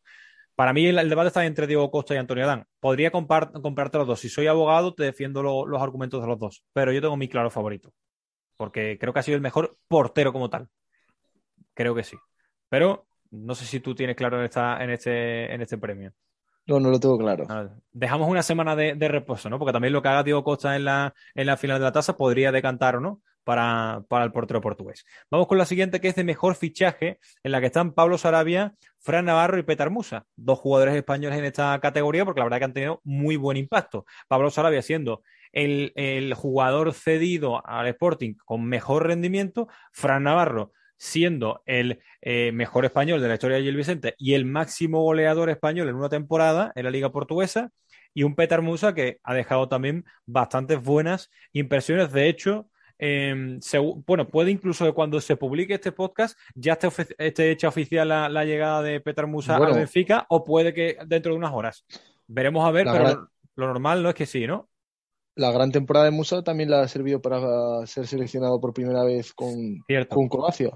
[0.55, 2.65] Para mí el, el debate está entre Diego Costa y Antonio Adán.
[2.79, 4.19] Podría comprarte los dos.
[4.19, 7.27] Si soy abogado, te defiendo lo- los argumentos de los dos, pero yo tengo mi
[7.27, 7.93] claro favorito,
[8.57, 10.69] porque creo que ha sido el mejor portero como tal.
[11.73, 12.17] Creo que sí.
[12.69, 16.13] Pero no sé si tú tienes claro en, esta, en, este, en este premio.
[16.65, 17.45] No, no lo tengo claro.
[17.91, 19.59] Dejamos una semana de, de reposo, ¿no?
[19.59, 22.15] Porque también lo que haga Diego Costa en la, en la final de la tasa
[22.15, 25.05] podría decantar o no para, para el portero portugués.
[25.29, 28.73] Vamos con la siguiente, que es de mejor fichaje, en la que están Pablo Sarabia,
[28.99, 32.65] Fran Navarro y Petar Musa, dos jugadores españoles en esta categoría, porque la verdad que
[32.65, 34.05] han tenido muy buen impacto.
[34.27, 41.61] Pablo Sarabia siendo el, el jugador cedido al Sporting con mejor rendimiento, Fran Navarro siendo
[41.65, 45.89] el eh, mejor español de la historia de Gil Vicente y el máximo goleador español
[45.89, 47.71] en una temporada en la Liga Portuguesa,
[48.13, 52.11] y un Petar Musa que ha dejado también bastantes buenas impresiones.
[52.11, 52.69] De hecho,
[52.99, 56.77] eh, segu- bueno, puede incluso que cuando se publique este podcast ya
[57.17, 59.73] esté, hecha oficial la, la llegada de Petar Musa Bueno.
[59.73, 61.85] al Benfica, o puede que dentro de unas horas.
[62.27, 64.69] Veremos a ver, La pero gran- lo, normal no es que sí, ¿no?
[65.35, 69.33] La gran temporada de Musa también le ha servido para ser seleccionado por primera vez
[69.33, 70.15] con, Cierto.
[70.15, 70.69] con Croacia.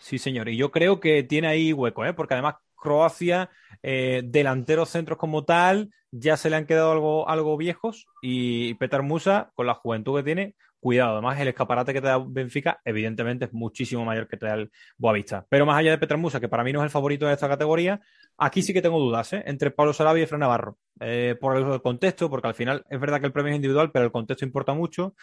[0.00, 0.48] Sí, señor.
[0.48, 2.14] Y yo creo que tiene ahí hueco, ¿eh?
[2.14, 3.50] Porque además Croacia,
[3.82, 8.06] eh, delanteros centros como tal, ya se le han quedado algo, algo viejos.
[8.22, 11.12] Y Petar Musa, con la juventud que tiene, cuidado.
[11.12, 14.70] Además, el escaparate que te da Benfica, evidentemente, es muchísimo mayor que te da el
[14.96, 15.46] Boavista.
[15.48, 17.48] Pero más allá de Petar Musa, que para mí no es el favorito de esta
[17.48, 18.00] categoría,
[18.36, 19.42] aquí sí que tengo dudas, ¿eh?
[19.46, 20.78] Entre Pablo Sarabia y Fran Navarro.
[21.00, 24.04] Eh, por el contexto, porque al final es verdad que el premio es individual, pero
[24.04, 25.14] el contexto importa mucho.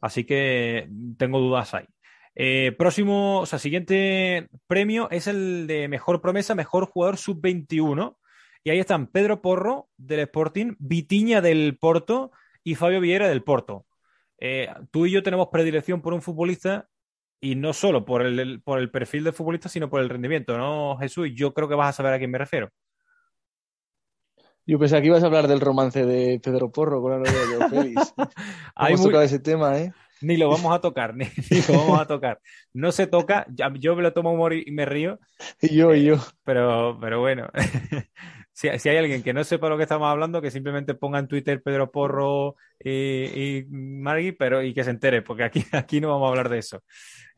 [0.00, 0.88] Así que
[1.18, 1.86] tengo dudas ahí.
[2.34, 8.16] Eh, próximo, o sea, siguiente premio es el de mejor promesa, mejor jugador sub-21.
[8.62, 12.30] Y ahí están Pedro Porro del Sporting, Vitiña del Porto
[12.62, 13.86] y Fabio Vieira del Porto.
[14.40, 16.88] Eh, tú y yo tenemos predilección por un futbolista
[17.40, 20.96] y no solo por el, por el perfil del futbolista, sino por el rendimiento, ¿no,
[20.98, 21.30] Jesús?
[21.34, 22.70] Yo creo que vas a saber a quién me refiero.
[24.66, 27.68] Yo pensaba que ibas a hablar del romance de Pedro Porro con la novia de
[27.68, 28.14] Félix.
[28.76, 29.92] Hemos muy- tocado ese tema, ¿eh?
[30.22, 32.40] Ni lo vamos a tocar, ni, ni lo vamos a tocar.
[32.74, 35.18] No se toca, yo me lo tomo humor y y me río,
[35.62, 36.16] Y yo, y yo.
[36.44, 37.48] pero, pero bueno,
[38.60, 41.28] si, si hay alguien que no sepa lo que estamos hablando, que simplemente ponga en
[41.28, 46.08] Twitter Pedro Porro y, y Margui, pero y que se entere, porque aquí, aquí no
[46.10, 46.82] vamos a hablar de eso.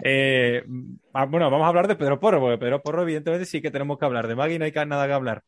[0.02, 0.64] Eh,
[1.14, 3.98] ah, bueno, vamos a hablar de Pedro Porro, porque Pedro Porro, evidentemente, sí que tenemos
[3.98, 4.26] que hablar.
[4.26, 5.42] De Magui no hay nada que hablar.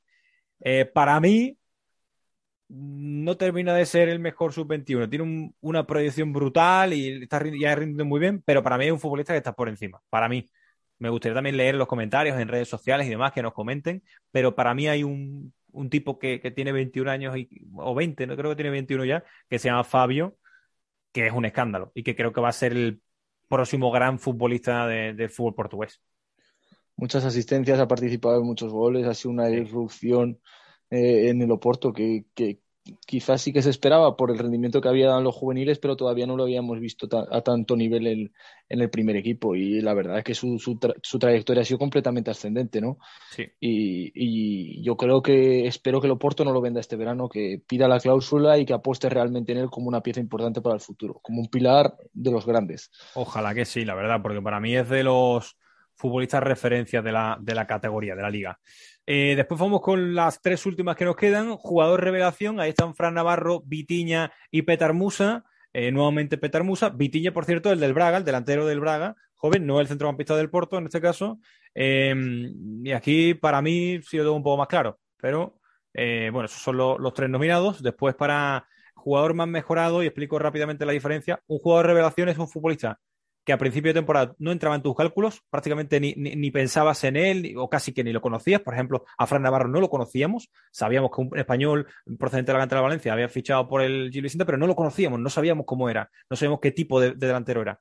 [0.61, 1.59] Eh, para mí,
[2.69, 5.09] no termina de ser el mejor sub-21.
[5.09, 8.93] Tiene un- una proyección brutal y está ya rindiendo muy bien, pero para mí es
[8.93, 10.01] un futbolista que está por encima.
[10.11, 10.51] Para mí.
[10.99, 14.55] Me gustaría también leer los comentarios en redes sociales y demás que nos comenten, pero
[14.55, 18.37] para mí hay un, un tipo que, que tiene 21 años y, o 20, no
[18.37, 20.37] creo que tiene 21 ya, que se llama Fabio,
[21.13, 23.01] que es un escándalo y que creo que va a ser el
[23.49, 26.01] próximo gran futbolista de- fútbol portugués.
[26.97, 30.41] Muchas asistencias, ha participado en muchos goles, ha sido una irrupción
[30.91, 32.61] eh, en el Oporto que, que
[33.07, 35.97] quizás sí que se esperaba por el rendimiento que había dado en los juveniles, pero
[35.97, 38.33] todavía no lo habíamos visto ta- a tanto nivel en,
[38.69, 39.55] en el primer equipo.
[39.55, 42.99] Y la verdad es que su, su, tra- su trayectoria ha sido completamente ascendente, ¿no?
[43.31, 43.45] Sí.
[43.61, 47.63] Y, y yo creo que espero que el Oporto no lo venda este verano, que
[47.67, 50.81] pida la cláusula y que apueste realmente en él como una pieza importante para el
[50.81, 52.91] futuro, como un pilar de los grandes.
[53.15, 55.57] Ojalá que sí, la verdad, porque para mí es de los
[55.97, 58.59] futbolistas referencias de la, de la categoría, de la liga.
[59.07, 61.57] Eh, después vamos con las tres últimas que nos quedan.
[61.57, 65.45] Jugador revelación, ahí están Fran Navarro, Vitiña y Petar Musa.
[65.73, 66.89] Eh, nuevamente Petar Musa.
[66.91, 70.49] Vitiña, por cierto, el del Braga, el delantero del Braga, joven, no el centrocampista del
[70.49, 71.39] Porto en este caso.
[71.75, 72.15] Eh,
[72.85, 75.59] y aquí para mí sí lo tengo un poco más claro, pero
[75.93, 77.83] eh, bueno, esos son lo- los tres nominados.
[77.83, 82.49] Después para jugador más mejorado, y explico rápidamente la diferencia, un jugador revelación es un
[82.49, 83.01] futbolista
[83.45, 87.17] que a principio de temporada no entraba en tus cálculos, prácticamente ni, ni, pensabas en
[87.17, 88.61] él, o casi que ni lo conocías.
[88.61, 91.87] Por ejemplo, a Fran Navarro no lo conocíamos, sabíamos que un español
[92.19, 94.75] procedente de la cantera de Valencia había fichado por el Gil Vicente, pero no lo
[94.75, 97.79] conocíamos, no sabíamos cómo era, no sabíamos qué tipo de, de delantero era.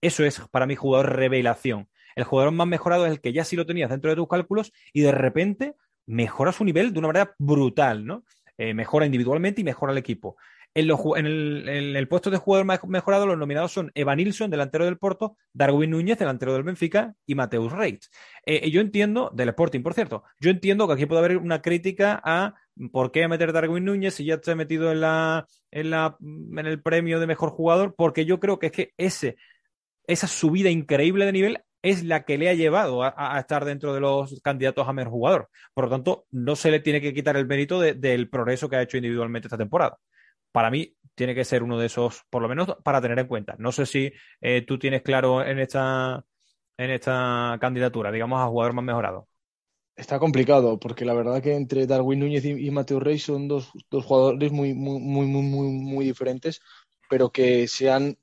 [0.00, 1.88] Eso es para mí jugador revelación.
[2.14, 4.72] El jugador más mejorado es el que ya sí lo tenías dentro de tus cálculos
[4.92, 5.74] y de repente
[6.06, 8.24] mejora su nivel de una manera brutal, ¿no?
[8.58, 10.36] Eh, mejora individualmente y mejora el equipo.
[10.72, 14.98] En, el, en el puesto de jugador mejorado, los nominados son Evan Nilsson, delantero del
[14.98, 18.08] Porto, Darwin Núñez, delantero del Benfica, y Mateus Reitz.
[18.46, 22.20] Eh, yo entiendo, del Sporting, por cierto, yo entiendo que aquí puede haber una crítica
[22.24, 22.54] a
[22.92, 26.80] por qué meter Darwin Núñez si ya está metido en, la, en, la, en el
[26.80, 29.36] premio de mejor jugador, porque yo creo que es que ese,
[30.06, 34.00] esa subida increíble de nivel es la que le ha llevado a, estar dentro de
[34.00, 35.48] los candidatos a mejor jugador.
[35.74, 38.76] Por lo tanto, no se le tiene que quitar el mérito de- del progreso que
[38.76, 39.96] ha hecho individualmente esta temporada.
[40.52, 43.54] Para mí, tiene que ser uno de esos, por lo menos para tener en cuenta.
[43.58, 46.24] No sé si eh, tú tienes claro en esta,
[46.78, 49.28] en esta candidatura, digamos, a jugador más mejorado.
[49.94, 53.70] Está complicado, porque la verdad que entre Darwin Núñez y, y Mateo Rey son dos,
[53.90, 56.62] dos jugadores muy, muy, muy, muy, muy, diferentes,
[57.10, 58.16] pero que se han,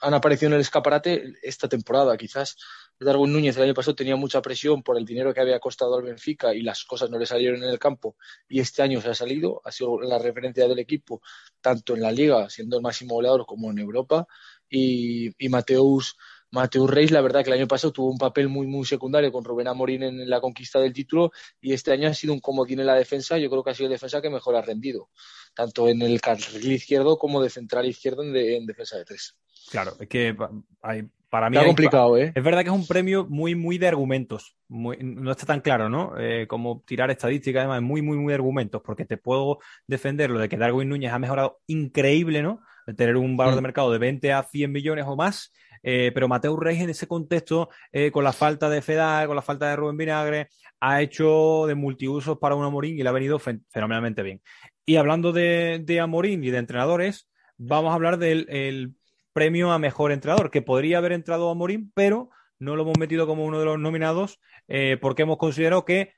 [0.00, 2.16] han aparecido en el escaparate esta temporada.
[2.16, 2.56] Quizás
[3.00, 6.02] Darwin Núñez el año pasado tenía mucha presión por el dinero que había costado al
[6.04, 8.16] Benfica y las cosas no le salieron en el campo,
[8.48, 11.20] y este año se ha salido, ha sido la referencia del equipo,
[11.60, 14.26] tanto en la Liga, siendo el máximo goleador, como en Europa,
[14.68, 16.16] y, Mateus.
[16.54, 19.42] Mateus Reis, la verdad que el año pasado tuvo un papel muy, muy secundario con
[19.42, 21.32] Rubén Amorín en la conquista del título
[21.62, 23.38] y este año ha sido un comodín en la defensa.
[23.38, 25.08] Yo creo que ha sido el defensa que mejor ha rendido,
[25.54, 29.34] tanto en el carril izquierdo como de central izquierdo en, en defensa de tres.
[29.70, 30.36] Claro, es que
[30.82, 32.30] hay- para mí Está hay- complicado, ¿eh?
[32.34, 34.54] Es verdad que es un premio muy, muy de argumentos.
[34.68, 36.12] Muy- no está tan claro, ¿no?
[36.18, 40.38] Eh, como tirar estadísticas, además, muy, muy, muy de argumentos, porque te puedo defender lo
[40.38, 42.60] de que Darwin Núñez ha mejorado increíble, ¿no?
[42.86, 43.56] De tener un valor Mm.
[43.56, 45.52] de mercado de 20 a 100 millones o más.
[45.84, 49.42] eh, pero Mateo Reis en ese contexto, eh, con la falta de Fedal, con la
[49.42, 50.46] falta de Rubén Vinagre,
[50.80, 54.40] ha hecho de multiusos para un Amorín y le ha venido fen- fenomenalmente bien.
[54.86, 58.92] Y hablando de, de Amorín y de entrenadores, vamos a hablar del el
[59.32, 63.26] premio a mejor entrenador, que podría haber entrado a Amorín, pero no lo hemos metido
[63.26, 66.14] como uno de los nominados eh, porque hemos considerado que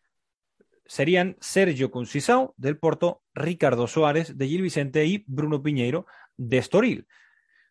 [0.86, 6.06] serían Sergio Conceição del Porto, Ricardo Suárez de Gil Vicente y Bruno Piñeiro
[6.36, 7.06] de Estoril.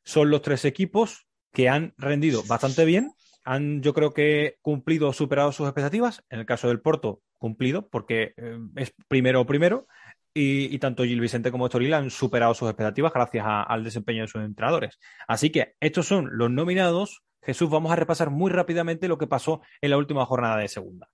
[0.04, 3.12] Son los tres equipos que han rendido bastante bien,
[3.44, 6.24] han yo creo que cumplido o superado sus expectativas.
[6.30, 9.88] En el caso del Porto, cumplido porque eh, es primero o primero.
[10.34, 14.44] Y, tanto Gil Vicente como Estoril han superado sus expectativas gracias al desempeño de sus
[14.44, 15.00] entrenadores.
[15.28, 17.24] Así que estos son los nominados.
[17.42, 21.10] Jesús, vamos a repasar muy rápidamente lo que pasó en la última jornada de segunda.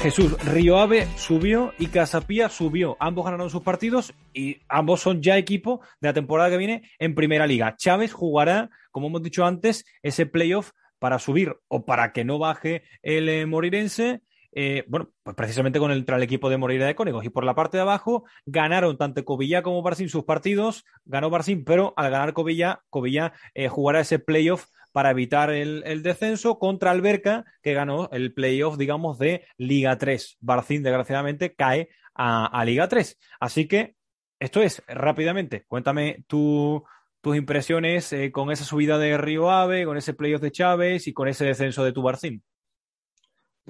[0.00, 2.96] Jesús, Río Ave subió y Casapía subió.
[3.00, 7.14] Ambos ganaron sus partidos y ambos son ya equipo de la temporada que viene en
[7.14, 7.76] Primera Liga.
[7.76, 12.82] Chávez jugará, como hemos dicho antes, ese playoff para subir o para que no baje
[13.02, 14.22] el eh, Morirense.
[14.52, 17.24] Eh, bueno, pues precisamente con el, el equipo de Moreira de Cónegos.
[17.24, 20.84] Y por la parte de abajo ganaron tanto Covilla como Barcín sus partidos.
[21.04, 26.58] Ganó Barcín, pero al ganar Covilla, Covilla eh, jugará ese playoff para evitar el, descenso
[26.58, 30.38] contra Alberca, que ganó el playoff, digamos, de Liga 3.
[30.40, 33.18] Barcín, desgraciadamente, cae a, Liga 3.
[33.38, 33.94] Así que
[34.40, 36.82] esto es, rápidamente, cuéntame tus
[37.24, 41.28] impresiones eh, con esa subida de Río Ave, con ese playoff de Chávez y con
[41.28, 42.42] ese descenso de tu Barcín.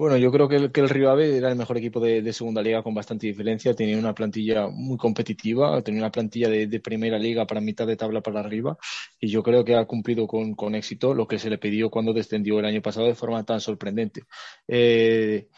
[0.01, 2.63] Bueno, yo creo que el, que el Río Ave era el mejor equipo de, segunda
[2.63, 3.75] liga con bastante diferencia.
[3.75, 8.21] Tenía una plantilla muy competitiva, tenía una plantilla de, primera liga para mitad de tabla
[8.21, 8.79] para arriba
[9.19, 12.57] y yo creo que ha cumplido con, éxito lo que se le pidió cuando descendió
[12.57, 14.23] el año pasado de forma tan sorprendente.
[14.67, 15.49] Eh,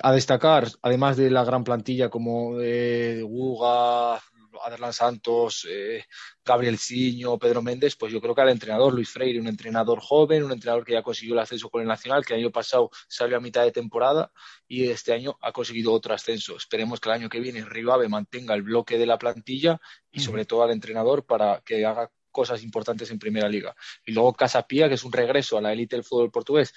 [0.00, 4.20] a destacar, además de la gran plantilla como eh, Guga,
[4.62, 6.04] Adelán Santos, eh,
[6.44, 10.44] Gabriel Ciño, Pedro Méndez, pues yo creo que al entrenador Luis Freire, un entrenador joven,
[10.44, 13.36] un entrenador que ya consiguió el ascenso con el Nacional, que el año pasado salió
[13.36, 14.32] a mitad de temporada
[14.66, 16.56] y este año ha conseguido otro ascenso.
[16.56, 19.80] Esperemos que el año que viene Rivave mantenga el bloque de la plantilla
[20.10, 23.76] y sobre todo al entrenador para que haga cosas importantes en primera liga.
[24.04, 26.72] Y luego Casapía, que es un regreso a la élite del fútbol portugués,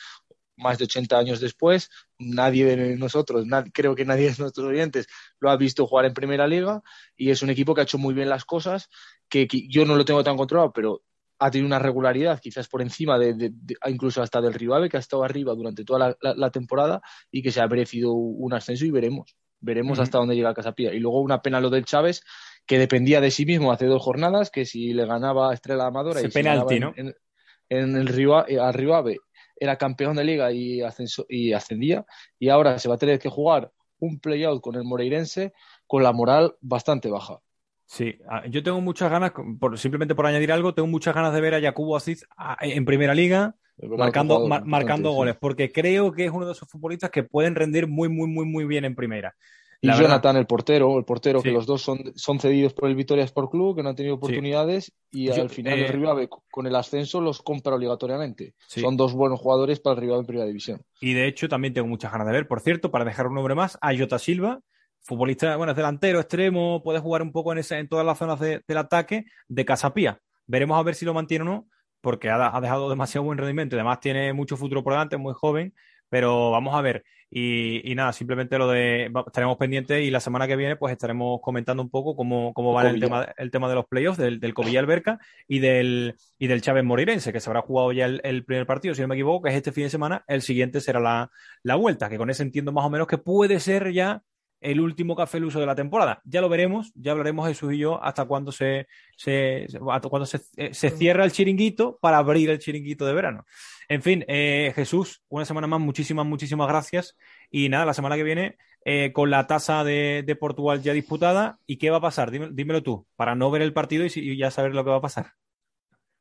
[0.57, 5.07] más de 80 años después, nadie de nosotros, creo que nadie de nuestros oyentes
[5.39, 6.81] lo ha visto jugar en primera liga
[7.15, 8.89] y es un equipo que ha hecho muy bien las cosas,
[9.29, 11.01] que, yo no lo tengo tan controlado, pero
[11.39, 13.51] ha tenido una regularidad quizás por encima de,
[13.87, 17.59] incluso hasta del Rivave, que ha estado arriba durante toda la, temporada y que se
[17.61, 20.93] ha merecido un ascenso y veremos, veremos hasta dónde llega Casapía.
[20.93, 22.23] Y luego una pena lo del Chávez,
[22.65, 26.21] que dependía de sí mismo hace dos jornadas, que si le ganaba a Estrella Amadora
[26.21, 26.93] y penalti, ¿no?
[26.95, 29.17] en, el Rivave, al Rivave
[29.57, 30.81] era campeón de liga y,
[31.29, 32.05] y ascendía,
[32.39, 35.53] y ahora se va a tener que jugar un playout con el Moreirense
[35.87, 37.39] con la moral bastante baja.
[37.85, 41.41] Sí, ah, yo tengo muchas ganas, por, simplemente por añadir algo, tengo muchas ganas de
[41.41, 46.31] ver a Jacobo Aziz ah, en primera liga marcando, marcando goles, porque creo que es
[46.31, 49.35] uno de esos futbolistas que pueden rendir muy, muy, muy, muy bien en primera.
[49.81, 53.23] Y Jonathan, el portero, el portero que los dos son, son cedidos por el Vitoria
[53.23, 56.75] Sport Club, que no han tenido oportunidades, y al final el eh, Rivave con el
[56.75, 58.55] ascenso los compra obligatoriamente.
[58.67, 60.81] Son dos buenos jugadores para el Rivave en primera división.
[61.01, 63.55] Y de hecho también tengo muchas ganas de ver, por cierto, para dejar un nombre
[63.55, 64.61] más, a Jota Silva,
[65.01, 68.39] futbolista, bueno, es delantero, extremo, puede jugar un poco en, ese, en todas las zonas
[68.39, 70.19] del ataque de Casapía.
[70.47, 71.67] Veremos a ver si lo mantiene o no,
[72.01, 75.21] porque ha, ha dejado demasiado buen rendimiento y además tiene mucho futuro por delante, es
[75.21, 75.73] muy joven
[76.09, 77.03] pero vamos a ver.
[77.29, 79.11] Y, nada, simplemente lo de.
[79.27, 82.89] Estaremos pendientes y la semana que viene, pues estaremos comentando un poco cómo, cómo va
[82.89, 86.61] el tema, el tema de los playoffs del, del Covilla Alberca y del, y del
[86.61, 89.49] Chávez Morirense, que se habrá jugado ya el, primer partido, si no me equivoco, que
[89.49, 90.23] es este fin de semana.
[90.27, 91.29] El siguiente será la,
[91.63, 94.21] la vuelta, que con ese entiendo más o menos que puede ser ya
[94.61, 96.21] el último café uso de la temporada.
[96.25, 98.87] Ya lo veremos, ya hablaremos Jesús y yo hasta cuando se,
[99.17, 99.67] se,
[100.09, 103.45] cuando se, eh, se, cierra el chiringuito para abrir el chiringuito de verano.
[103.87, 107.15] En fin, eh, Jesús, una semana más, muchísimas, muchísimas gracias.
[107.49, 111.59] Y nada, la semana que viene eh, con la tasa de, de, Portugal ya disputada.
[111.65, 112.31] ¿Y qué va a pasar?
[112.31, 115.33] dímelo tú, para no ver el partido y, ya saber lo que va a pasar.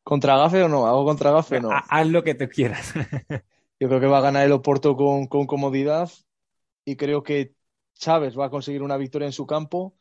[0.03, 0.87] ¿Contra Gafe o no?
[0.87, 1.71] ¿Hago contra Gafe o no?
[1.73, 2.93] Haz lo que te quieras.
[3.81, 6.11] Yo creo que va a ganar el Oporto con, con comodidad
[6.85, 7.55] y creo que
[7.95, 9.97] Chávez va a conseguir una victoria en su campo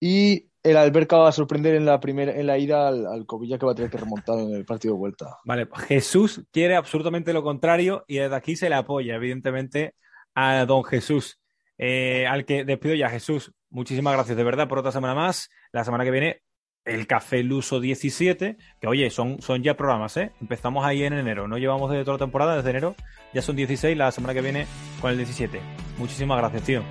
[0.00, 3.58] y el Alberca va a sorprender en la primera en la ida al, al, Covilla
[3.58, 5.38] que va a tener que remontar en el partido de vuelta.
[5.44, 9.94] Vale, Jesús quiere absolutamente lo contrario y desde aquí se le apoya, evidentemente,
[10.34, 11.40] a don Jesús,
[11.78, 13.08] eh, al que despido ya.
[13.08, 15.48] Jesús, muchísimas gracias de verdad por otra semana más.
[15.72, 16.42] La semana que viene,
[16.84, 20.32] el Café Luso 17, que oye, son, son ya programas, ¿eh?
[20.40, 22.94] Empezamos ahí en enero, no llevamos desde toda la temporada, desde enero,
[23.32, 24.66] ya son 16, la semana que viene
[25.00, 25.60] con el 17.
[25.98, 26.82] Muchísimas gracias, tío.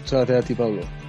[0.00, 1.03] Muchas gracias a ti, Pablo.